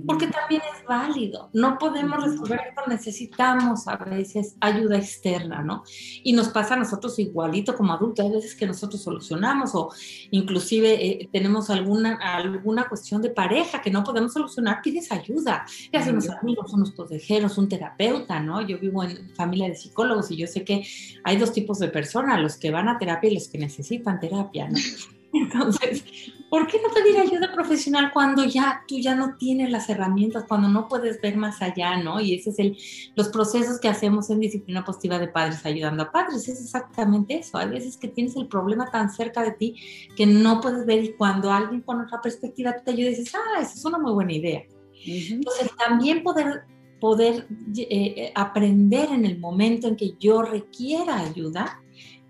Porque 0.06 0.28
también 0.28 0.62
es 0.76 0.86
válido. 0.86 1.50
No 1.54 1.78
podemos 1.78 2.24
resolver 2.24 2.60
esto, 2.70 2.82
necesitamos 2.88 3.88
a 3.88 3.96
veces 3.98 4.56
ayuda 4.60 4.98
externa, 4.98 5.64
¿no? 5.64 5.84
Y 6.24 6.34
nos 6.34 6.50
pasa 6.50 6.76
a 6.76 6.78
nosotros 6.78 7.18
igualito 7.20 7.76
como 7.76 7.94
adultos, 7.94 8.26
hay 8.26 8.32
veces 8.32 8.56
que 8.56 8.68
nosotros 8.68 9.02
solucionamos 9.02 9.74
o 9.74 9.90
inclusive 10.30 11.06
eh, 11.06 11.30
tenemos 11.32 11.70
alguna, 11.70 12.16
alguna 12.16 12.88
cuestión 12.88 13.22
de 13.22 13.30
pareja 13.30 13.82
que 13.82 13.90
no 13.90 14.04
podemos 14.04 14.34
solucionar, 14.34 14.82
pides 14.84 15.12
ayuda, 15.12 15.66
ya 15.92 16.02
sea 16.02 16.12
unos 16.12 16.30
amigos, 16.30 16.72
unos 16.74 16.92
consejeros, 16.92 17.58
un 17.58 17.70
terapeuta, 17.70 18.40
¿no? 18.40 18.62
Yo 18.62 18.78
vivo 18.78 19.04
en 19.04 19.34
familia 19.36 19.68
de 19.68 19.76
psicólogos 19.76 20.30
y 20.32 20.38
yo 20.38 20.48
sé 20.48 20.64
que 20.64 20.86
hay 21.24 21.38
dos 21.38 21.54
tipos 21.54 21.80
de 21.80 21.88
personas, 21.88 22.40
los 22.40 22.58
que 22.58 22.72
van 22.72 22.88
a 22.88 23.00
terapia 23.00 23.30
y 23.30 23.36
los 23.36 23.48
que 23.48 23.58
necesitan 23.58 24.20
terapia, 24.20 24.70
¿no? 24.70 24.78
Entonces, 25.34 26.04
¿por 26.52 26.68
qué 26.68 26.82
no 26.86 26.94
pedir 26.94 27.18
ayuda 27.18 27.54
profesional 27.54 28.12
cuando 28.12 28.44
ya 28.44 28.84
tú 28.86 29.00
ya 29.00 29.16
no 29.16 29.38
tienes 29.38 29.72
las 29.72 29.90
herramientas, 29.90 30.44
cuando 30.46 30.68
no 30.68 30.90
puedes 30.90 31.22
ver 31.22 31.38
más 31.38 31.62
allá, 31.62 31.96
¿no? 31.96 32.20
Y 32.20 32.36
ese 32.36 32.50
es 32.50 32.60
el, 32.60 32.78
los 33.16 33.30
procesos 33.30 33.80
que 33.80 33.88
hacemos 33.88 34.30
en 34.30 34.42
disciplina 34.42 34.84
positiva 34.84 35.18
de 35.18 35.30
padres 35.30 35.66
ayudando 35.66 36.04
a 36.04 36.12
padres, 36.12 36.50
es 36.50 36.60
exactamente 36.60 37.40
eso. 37.40 37.58
Hay 37.58 37.70
veces 37.70 37.96
que 37.96 38.10
tienes 38.10 38.36
el 38.36 38.50
problema 38.50 38.92
tan 38.92 39.10
cerca 39.10 39.42
de 39.44 39.52
ti 39.52 39.78
que 40.18 40.26
no 40.26 40.60
puedes 40.60 40.86
ver 40.86 41.06
y 41.06 41.14
cuando 41.14 41.54
alguien 41.54 41.84
con 41.84 42.02
otra 42.02 42.20
perspectiva 42.20 42.76
te 42.84 42.92
ayuda, 42.92 43.08
dices, 43.08 43.34
ah, 43.34 43.62
esa 43.62 43.74
es 43.74 43.86
una 43.86 43.98
muy 43.98 44.12
buena 44.12 44.34
idea. 44.34 44.64
Entonces, 45.06 45.72
también 45.78 46.22
poder 46.22 46.66
poder 47.00 47.48
eh, 47.76 47.88
eh, 47.90 48.32
aprender 48.36 49.10
en 49.10 49.26
el 49.26 49.40
momento 49.40 49.88
en 49.88 49.96
que 49.96 50.14
yo 50.20 50.44
requiera 50.44 51.20
ayuda 51.20 51.82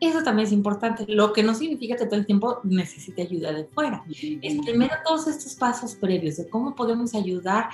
eso 0.01 0.23
también 0.23 0.47
es 0.47 0.51
importante, 0.51 1.05
lo 1.07 1.31
que 1.31 1.43
no 1.43 1.53
significa 1.53 1.95
que 1.95 2.07
todo 2.07 2.15
el 2.15 2.25
tiempo 2.25 2.59
necesite 2.63 3.21
ayuda 3.21 3.53
de 3.53 3.65
fuera. 3.65 4.03
Es 4.09 4.59
primero 4.65 4.95
todos 5.05 5.27
estos 5.27 5.53
pasos 5.53 5.93
previos 5.93 6.37
de 6.37 6.49
cómo 6.49 6.73
podemos 6.73 7.13
ayudar 7.13 7.69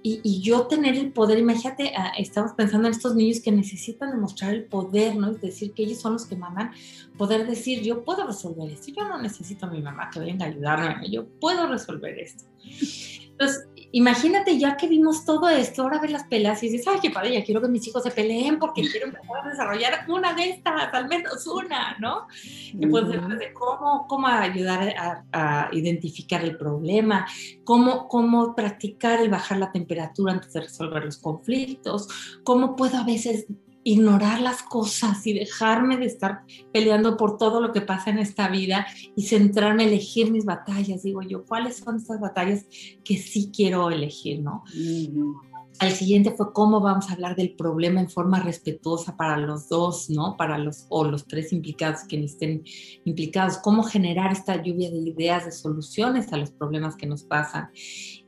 y, 0.00 0.40
yo 0.42 0.68
tener 0.68 0.94
el 0.94 1.12
poder. 1.12 1.40
Imagínate, 1.40 1.92
ah, 1.96 2.12
estamos 2.16 2.52
pensando 2.52 2.86
en 2.86 2.94
estos 2.94 3.16
niños 3.16 3.40
que 3.40 3.50
necesitan 3.50 4.12
demostrar 4.12 4.54
el 4.54 4.64
poder, 4.64 5.16
¿no? 5.16 5.32
Es 5.32 5.40
decir, 5.40 5.72
que 5.72 5.82
ellos 5.82 5.98
son 5.98 6.12
los 6.12 6.26
que 6.26 6.36
mandan, 6.36 6.70
poder 7.18 7.48
decir, 7.48 7.82
yo 7.82 8.04
puedo 8.04 8.26
resolver 8.26 8.70
esto, 8.70 8.92
yo 8.96 9.08
no 9.08 9.20
necesito 9.20 9.66
a 9.66 9.70
mi 9.70 9.82
mamá 9.82 10.08
que 10.10 10.20
venga 10.20 10.46
a 10.46 10.48
ayudarme, 10.48 11.10
yo 11.10 11.26
puedo 11.40 11.66
resolver 11.66 12.16
esto. 12.18 12.44
Entonces, 13.32 13.66
imagínate 13.92 14.58
ya 14.58 14.76
que 14.76 14.88
vimos 14.88 15.24
todo 15.24 15.48
esto, 15.48 15.82
ahora 15.82 16.00
ves 16.00 16.10
las 16.10 16.24
peleas 16.24 16.62
y 16.62 16.68
dices, 16.68 16.86
ay, 16.88 16.98
qué 17.00 17.10
padre, 17.10 17.34
ya 17.34 17.44
quiero 17.44 17.60
que 17.60 17.68
mis 17.68 17.86
hijos 17.86 18.02
se 18.02 18.10
peleen 18.10 18.58
porque 18.58 18.82
quiero 18.82 19.06
empezar 19.06 19.44
a 19.44 19.48
desarrollar 19.48 20.04
una 20.08 20.32
de 20.34 20.50
estas, 20.50 20.92
al 20.92 21.08
menos 21.08 21.46
una, 21.46 21.96
¿no? 21.98 22.26
Y 22.42 22.86
pues 22.86 23.08
de 23.08 23.52
cómo, 23.52 24.06
cómo 24.08 24.26
ayudar 24.26 24.94
a, 24.96 25.24
a, 25.32 25.68
identificar 25.72 26.42
el 26.42 26.56
problema, 26.56 27.26
cómo, 27.64 28.08
cómo 28.08 28.54
practicar 28.54 29.20
el 29.20 29.28
bajar 29.28 29.58
la 29.58 29.70
temperatura 29.70 30.32
antes 30.32 30.52
de 30.52 30.62
resolver 30.62 31.04
los 31.04 31.18
conflictos, 31.18 32.08
cómo 32.42 32.74
puedo 32.76 32.96
a 32.96 33.04
veces 33.04 33.46
ignorar 33.84 34.40
las 34.40 34.62
cosas 34.62 35.26
y 35.26 35.32
dejarme 35.32 35.96
de 35.96 36.06
estar 36.06 36.42
peleando 36.72 37.16
por 37.16 37.36
todo 37.36 37.60
lo 37.60 37.72
que 37.72 37.80
pasa 37.80 38.10
en 38.10 38.18
esta 38.18 38.48
vida 38.48 38.86
y 39.16 39.22
centrarme 39.22 39.84
en 39.84 39.90
elegir 39.90 40.30
mis 40.30 40.44
batallas. 40.44 41.02
Digo 41.02 41.22
yo, 41.22 41.44
¿cuáles 41.44 41.76
son 41.76 41.96
estas 41.96 42.20
batallas 42.20 42.66
que 43.04 43.16
sí 43.16 43.50
quiero 43.54 43.90
elegir, 43.90 44.40
no? 44.40 44.64
Al 45.82 45.90
siguiente 45.90 46.30
fue 46.30 46.52
cómo 46.52 46.80
vamos 46.80 47.10
a 47.10 47.14
hablar 47.14 47.34
del 47.34 47.56
problema 47.56 48.00
en 48.00 48.08
forma 48.08 48.38
respetuosa 48.38 49.16
para 49.16 49.36
los 49.36 49.68
dos, 49.68 50.08
¿no? 50.10 50.36
Para 50.36 50.56
los 50.56 50.86
o 50.90 51.02
los 51.02 51.26
tres 51.26 51.52
implicados 51.52 52.04
que 52.04 52.22
estén 52.22 52.62
implicados, 53.04 53.58
cómo 53.58 53.82
generar 53.82 54.30
esta 54.30 54.62
lluvia 54.62 54.92
de 54.92 54.98
ideas, 54.98 55.44
de 55.44 55.50
soluciones 55.50 56.32
a 56.32 56.36
los 56.36 56.52
problemas 56.52 56.94
que 56.94 57.06
nos 57.06 57.24
pasan. 57.24 57.70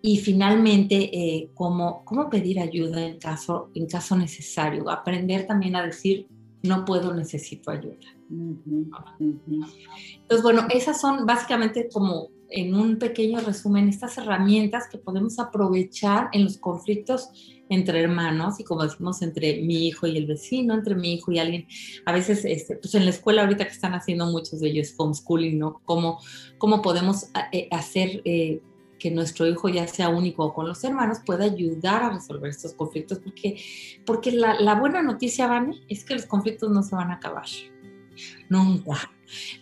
Y 0.03 0.17
finalmente, 0.17 0.97
eh, 1.17 1.51
cómo, 1.55 2.05
cómo 2.05 2.29
pedir 2.29 2.59
ayuda 2.59 3.07
en 3.07 3.21
caso, 3.21 3.71
en 3.77 3.87
caso 3.87 4.17
necesario, 4.17 4.91
aprender 4.91 5.47
también 5.47 5.77
a 5.77 5.87
decir 5.87 6.27
no 6.65 6.85
puedo, 6.85 7.15
necesito 7.15 7.71
ayuda. 7.71 7.95
Entonces, 9.21 10.43
bueno, 10.43 10.67
esas 10.71 11.01
son 11.01 11.25
básicamente 11.25 11.89
como 11.93 12.31
en 12.55 12.75
un 12.75 12.99
pequeño 12.99 13.41
resumen 13.41 13.89
estas 13.89 14.17
herramientas 14.17 14.85
que 14.89 14.97
podemos 14.97 15.41
aprovechar 15.41 16.29
en 16.33 16.45
los 16.45 16.57
conflictos 16.57 17.29
entre 17.69 18.01
hermanos 18.01 18.61
y 18.61 18.65
como 18.65 18.85
decimos 18.85 19.23
entre 19.23 19.61
mi 19.63 19.89
hijo 19.89 20.07
y 20.07 20.17
el 20.17 20.27
vecino, 20.27 20.75
entre 20.75 20.95
mi 20.95 21.15
hijo 21.15 21.33
y 21.33 21.41
alguien. 21.41 21.67
A 22.07 22.13
veces, 22.13 22.45
este, 22.45 22.77
pues 22.77 22.95
en 22.95 23.05
la 23.05 23.11
escuela 23.11 23.43
ahorita 23.43 23.65
que 23.65 23.73
están 23.73 23.95
haciendo 23.95 24.27
muchos 24.27 24.61
de 24.61 24.69
ellos 24.69 24.95
homeschooling, 24.97 25.59
¿no? 25.59 25.81
¿Cómo, 25.85 26.21
cómo 26.59 26.81
podemos 26.81 27.27
eh, 27.51 27.67
hacer 27.73 28.23
eh, 28.25 28.61
que 29.01 29.11
nuestro 29.11 29.49
hijo 29.49 29.69
ya 29.69 29.89
sea 29.89 30.09
único 30.09 30.55
con 30.55 30.69
los 30.69 30.85
hermanos 30.85 31.19
pueda 31.27 31.47
ayudar 31.47 32.05
a 32.05 32.11
resolver 32.11 32.51
estos 32.51 32.75
conflictos? 32.75 33.19
Porque, 33.19 33.61
porque 34.07 34.31
la, 34.31 34.61
la 34.61 34.79
buena 34.79 35.03
noticia, 35.03 35.49
Vane, 35.49 35.81
es 35.89 36.05
que 36.05 36.15
los 36.15 36.27
conflictos 36.27 36.71
no 36.71 36.85
se 36.85 36.95
van 36.95 37.11
a 37.11 37.15
acabar. 37.15 37.47
Nunca. 38.49 39.11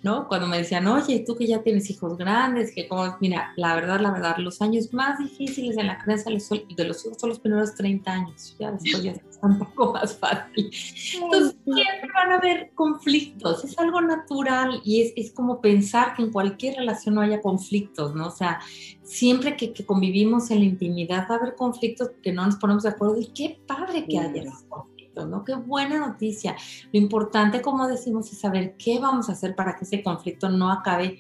¿No? 0.02 0.28
Cuando 0.28 0.46
me 0.46 0.58
decían, 0.58 0.86
oye, 0.86 1.24
tú 1.26 1.36
que 1.36 1.46
ya 1.46 1.62
tienes 1.62 1.88
hijos 1.90 2.16
grandes, 2.16 2.74
que 2.74 2.88
como, 2.88 3.16
mira, 3.20 3.52
la 3.56 3.74
verdad, 3.74 4.00
la 4.00 4.10
verdad, 4.10 4.36
los 4.38 4.60
años 4.62 4.92
más 4.92 5.18
difíciles 5.18 5.76
en 5.76 5.86
la 5.86 5.98
crianza 5.98 6.30
de 6.30 6.84
los 6.84 7.04
hijos 7.04 7.18
son 7.18 7.30
los 7.30 7.40
primeros 7.40 7.74
30 7.74 8.10
años, 8.10 8.56
ya 8.58 8.72
después 8.72 9.02
ya 9.02 9.12
es 9.12 9.20
un 9.42 9.58
poco 9.58 9.92
más 9.92 10.16
fácil. 10.16 10.70
Entonces, 11.14 11.56
siempre 11.64 12.08
van 12.14 12.32
a 12.32 12.36
haber 12.36 12.70
conflictos, 12.74 13.64
es 13.64 13.78
algo 13.78 14.00
natural 14.00 14.80
y 14.84 15.02
es, 15.02 15.12
es 15.16 15.32
como 15.32 15.60
pensar 15.60 16.14
que 16.14 16.22
en 16.22 16.30
cualquier 16.30 16.76
relación 16.76 17.14
no 17.14 17.20
haya 17.20 17.40
conflictos, 17.40 18.14
¿no? 18.14 18.28
O 18.28 18.30
sea, 18.30 18.60
siempre 19.02 19.56
que, 19.56 19.72
que, 19.72 19.84
convivimos 19.84 20.50
en 20.50 20.60
la 20.60 20.64
intimidad 20.64 21.26
va 21.30 21.36
a 21.36 21.38
haber 21.38 21.54
conflictos 21.54 22.10
que 22.22 22.32
no 22.32 22.46
nos 22.46 22.56
ponemos 22.56 22.84
de 22.84 22.90
acuerdo 22.90 23.18
y 23.18 23.26
qué 23.26 23.60
padre 23.66 24.06
que 24.06 24.18
haya 24.18 24.42
conflictos 25.12 25.28
¿no? 25.28 25.44
Qué 25.44 25.54
buena 25.54 25.98
noticia. 25.98 26.56
Lo 26.92 26.98
importante, 26.98 27.60
como 27.60 27.86
decimos, 27.86 28.30
es 28.32 28.38
saber 28.38 28.76
qué 28.76 28.98
vamos 28.98 29.28
a 29.28 29.32
hacer 29.32 29.54
para 29.54 29.76
que 29.76 29.84
ese 29.84 30.02
conflicto 30.02 30.48
no 30.48 30.70
acabe 30.70 31.18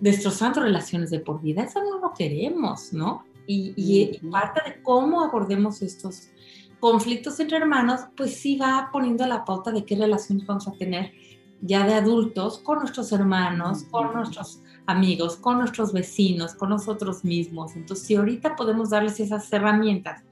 destrozando 0.00 0.60
relaciones 0.60 1.10
de 1.10 1.20
por 1.20 1.40
vida. 1.40 1.62
Eso 1.62 1.82
no 1.82 1.98
lo 2.00 2.12
queremos, 2.12 2.92
¿no? 2.92 3.24
Y, 3.46 4.18
parte 4.30 4.62
de 4.64 4.82
cómo 4.82 5.22
abordemos 5.22 5.82
estos 5.82 6.28
conflictos 6.80 7.38
entre 7.40 7.58
hermanos, 7.58 8.00
pues 8.16 8.36
sí 8.36 8.56
va 8.56 8.88
poniendo 8.90 9.26
la 9.26 9.44
pauta 9.44 9.70
de 9.70 9.84
qué 9.84 9.96
relaciones 9.96 10.46
vamos 10.46 10.66
a 10.66 10.72
tener 10.72 11.12
ya 11.60 11.86
de 11.86 11.94
adultos 11.94 12.58
con 12.58 12.80
nuestros 12.80 13.12
hermanos, 13.12 13.84
con 13.90 14.12
nuestros 14.12 14.60
amigos, 14.86 15.36
con 15.36 15.58
nuestros 15.58 15.92
vecinos, 15.92 16.54
con 16.54 16.70
nosotros 16.70 17.24
mismos. 17.24 17.76
Entonces, 17.76 18.06
si 18.06 18.16
ahorita 18.16 18.56
podemos 18.56 18.90
darles 18.90 19.20
esas 19.20 19.50
herramientas 19.52 20.24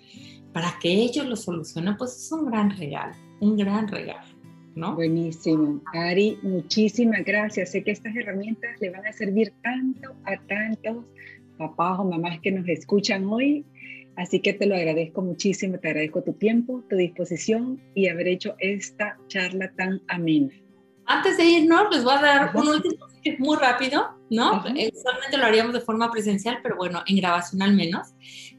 para 0.53 0.79
que 0.81 0.89
ellos 0.89 1.27
lo 1.27 1.37
solucionen, 1.37 1.97
pues 1.97 2.17
es 2.17 2.33
un 2.33 2.47
gran 2.47 2.77
regalo, 2.77 3.15
un 3.41 3.57
gran 3.57 3.89
regalo. 3.89 4.33
¿No? 4.75 4.95
Buenísimo. 4.95 5.83
Ari, 5.93 6.39
muchísimas 6.43 7.25
gracias. 7.27 7.73
Sé 7.73 7.85
que 7.85 7.91
estas 7.91 8.17
herramientas 8.17 8.81
le 8.81 8.89
van 8.89 9.07
a 9.07 9.13
servir 9.13 9.53
tanto 9.63 10.15
a 10.25 10.37
tantos 10.47 11.05
papás 11.59 11.99
o 11.99 12.05
mamás 12.05 12.41
que 12.41 12.53
nos 12.53 12.67
escuchan 12.67 13.27
hoy. 13.27 13.67
Así 14.17 14.41
que 14.41 14.55
te 14.55 14.65
lo 14.65 14.75
agradezco 14.75 15.21
muchísimo. 15.21 15.79
Te 15.79 15.89
agradezco 15.89 16.23
tu 16.23 16.33
tiempo, 16.33 16.83
tu 16.89 16.97
disposición 16.97 17.83
y 17.95 18.09
haber 18.09 18.29
hecho 18.29 18.55
esta 18.61 19.19
charla 19.29 19.71
tan 19.77 20.01
amena. 20.09 20.49
Antes 21.05 21.37
de 21.37 21.45
irnos, 21.45 21.89
les 21.91 22.03
voy 22.03 22.15
a 22.15 22.23
dar 22.23 22.57
un 22.57 22.69
último 22.69 23.07
muy 23.39 23.57
rápido, 23.57 24.19
¿no? 24.31 24.65
Eh, 24.77 24.91
solamente 24.95 25.37
lo 25.37 25.45
haríamos 25.45 25.73
de 25.73 25.81
forma 25.81 26.11
presencial, 26.11 26.59
pero 26.63 26.77
bueno, 26.77 27.03
en 27.07 27.17
grabación 27.17 27.63
al 27.63 27.75
menos. 27.75 28.09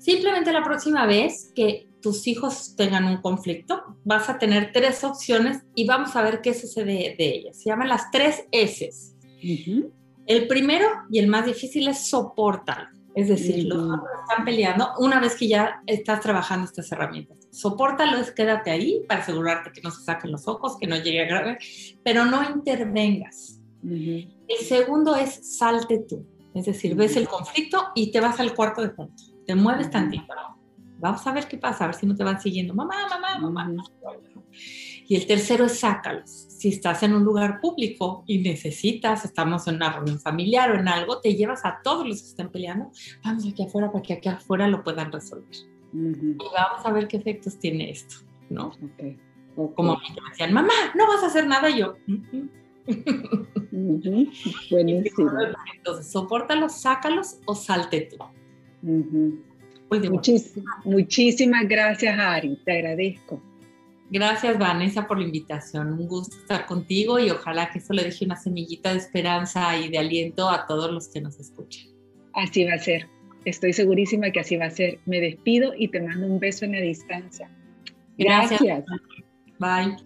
Simplemente 0.03 0.51
la 0.51 0.65
próxima 0.65 1.05
vez 1.05 1.53
que 1.55 1.87
tus 2.01 2.27
hijos 2.27 2.75
tengan 2.75 3.05
un 3.05 3.21
conflicto, 3.21 3.95
vas 4.03 4.29
a 4.29 4.37
tener 4.37 4.73
tres 4.73 5.01
opciones 5.05 5.63
y 5.75 5.87
vamos 5.87 6.13
a 6.17 6.21
ver 6.21 6.41
qué 6.41 6.53
sucede 6.53 7.15
de 7.17 7.35
ellas. 7.35 7.63
Se 7.63 7.69
llaman 7.69 7.87
las 7.87 8.11
tres 8.11 8.43
S. 8.51 8.89
El 10.27 10.47
primero 10.49 10.85
y 11.09 11.19
el 11.19 11.27
más 11.27 11.45
difícil 11.45 11.87
es 11.87 12.09
soportar. 12.09 12.89
Es 13.15 13.29
decir, 13.29 13.63
los 13.63 13.81
otros 13.81 14.09
están 14.27 14.43
peleando 14.43 14.89
una 14.99 15.21
vez 15.21 15.37
que 15.37 15.47
ya 15.47 15.81
estás 15.87 16.19
trabajando 16.19 16.65
estas 16.65 16.91
herramientas. 16.91 17.37
Sopórtalo, 17.51 18.17
es 18.17 18.31
quédate 18.31 18.71
ahí 18.71 19.05
para 19.07 19.21
asegurarte 19.21 19.71
que 19.71 19.79
no 19.81 19.91
se 19.91 20.03
saquen 20.03 20.33
los 20.33 20.49
ojos, 20.49 20.75
que 20.77 20.87
no 20.87 20.97
llegue 20.97 21.21
a 21.21 21.27
grave, 21.27 21.59
pero 22.03 22.25
no 22.25 22.43
intervengas. 22.49 23.61
El 23.81 24.65
segundo 24.67 25.15
es 25.15 25.57
salte 25.57 25.99
tú. 25.99 26.27
Es 26.53 26.65
decir, 26.65 26.93
ves 26.93 27.15
el 27.15 27.29
conflicto 27.29 27.85
y 27.95 28.11
te 28.11 28.19
vas 28.19 28.41
al 28.41 28.53
cuarto 28.53 28.81
de 28.81 28.89
fondo. 28.89 29.13
Te 29.45 29.55
mueves 29.55 29.89
tantito. 29.89 30.25
Vamos 30.99 31.25
a 31.27 31.33
ver 31.33 31.47
qué 31.47 31.57
pasa, 31.57 31.83
a 31.83 31.87
ver 31.87 31.95
si 31.95 32.05
no 32.05 32.15
te 32.15 32.23
van 32.23 32.39
siguiendo. 32.39 32.73
Mamá, 32.73 32.95
mamá, 33.09 33.37
mamá. 33.39 33.73
Y 35.05 35.15
el 35.15 35.27
tercero 35.27 35.65
es 35.65 35.79
sácalos. 35.79 36.29
Si 36.29 36.69
estás 36.69 37.03
en 37.03 37.13
un 37.13 37.23
lugar 37.23 37.59
público 37.59 38.23
y 38.25 38.39
necesitas, 38.39 39.25
estamos 39.25 39.67
en 39.67 39.75
una 39.75 39.91
reunión 39.91 40.19
familiar 40.19 40.71
o 40.71 40.79
en 40.79 40.87
algo, 40.87 41.19
te 41.19 41.35
llevas 41.35 41.65
a 41.65 41.81
todos 41.83 42.07
los 42.07 42.21
que 42.21 42.27
estén 42.29 42.49
peleando, 42.49 42.89
vamos 43.23 43.45
aquí 43.45 43.63
afuera 43.63 43.91
para 43.91 44.01
que 44.01 44.13
aquí 44.13 44.29
afuera 44.29 44.67
lo 44.67 44.81
puedan 44.81 45.11
resolver. 45.11 45.55
Y 45.93 46.37
vamos 46.37 46.85
a 46.85 46.91
ver 46.91 47.09
qué 47.09 47.17
efectos 47.17 47.59
tiene 47.59 47.91
esto, 47.91 48.15
¿no? 48.49 48.71
Como 49.75 49.97
me 49.97 50.29
decían, 50.29 50.53
mamá, 50.53 50.73
no 50.95 51.05
vas 51.07 51.21
a 51.23 51.27
hacer 51.27 51.45
nada, 51.47 51.69
y 51.69 51.79
yo. 51.79 51.97
Buenísimo. 54.71 55.31
Entonces, 55.75 56.11
sopórtalos, 56.11 56.73
sácalos 56.79 57.39
o 57.45 57.55
salte 57.55 58.09
tú. 58.09 58.17
Muchísimas 60.85 61.67
gracias, 61.67 62.19
Ari. 62.19 62.57
Te 62.63 62.71
agradezco. 62.71 63.41
Gracias, 64.09 64.59
Vanessa, 64.59 65.07
por 65.07 65.17
la 65.17 65.25
invitación. 65.25 65.93
Un 65.93 66.07
gusto 66.07 66.37
estar 66.37 66.65
contigo 66.67 67.17
y 67.17 67.31
ojalá 67.31 67.71
que 67.71 67.79
esto 67.79 67.93
le 67.93 68.03
deje 68.03 68.25
una 68.25 68.35
semillita 68.35 68.91
de 68.91 68.99
esperanza 68.99 69.75
y 69.77 69.89
de 69.89 69.97
aliento 69.97 70.49
a 70.49 70.67
todos 70.67 70.91
los 70.91 71.07
que 71.07 71.21
nos 71.21 71.39
escuchan. 71.39 71.87
Así 72.33 72.63
va 72.63 72.73
a 72.75 72.79
ser. 72.79 73.07
Estoy 73.45 73.73
segurísima 73.73 74.31
que 74.31 74.39
así 74.39 74.55
va 74.55 74.65
a 74.65 74.69
ser. 74.69 74.99
Me 75.05 75.19
despido 75.19 75.73
y 75.75 75.87
te 75.87 76.01
mando 76.01 76.27
un 76.27 76.39
beso 76.39 76.65
en 76.65 76.73
la 76.73 76.81
distancia. 76.81 77.49
Gracias. 78.17 78.61
Bye. 79.59 79.97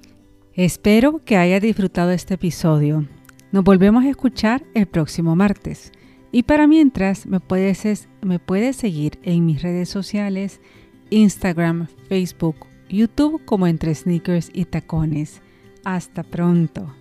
Espero 0.53 1.23
que 1.23 1.35
haya 1.35 1.59
disfrutado 1.59 2.11
este 2.11 2.35
episodio. 2.35 3.05
Nos 3.51 3.63
volvemos 3.63 4.05
a 4.05 4.09
escuchar 4.09 4.63
el 4.73 4.87
próximo 4.87 5.35
martes. 5.35 5.91
Y 6.37 6.43
para 6.43 6.67
mientras, 6.67 7.25
me 7.25 7.39
puedes, 7.39 8.07
me 8.21 8.37
puedes 8.37 8.75
seguir 8.75 9.17
en 9.23 9.47
mis 9.47 9.63
redes 9.63 9.89
sociales, 9.89 10.61
Instagram, 11.09 11.87
Facebook, 12.09 12.67
YouTube 12.89 13.43
como 13.43 13.65
entre 13.65 13.95
sneakers 13.95 14.51
y 14.53 14.65
tacones. 14.65 15.41
Hasta 15.83 16.21
pronto. 16.21 16.93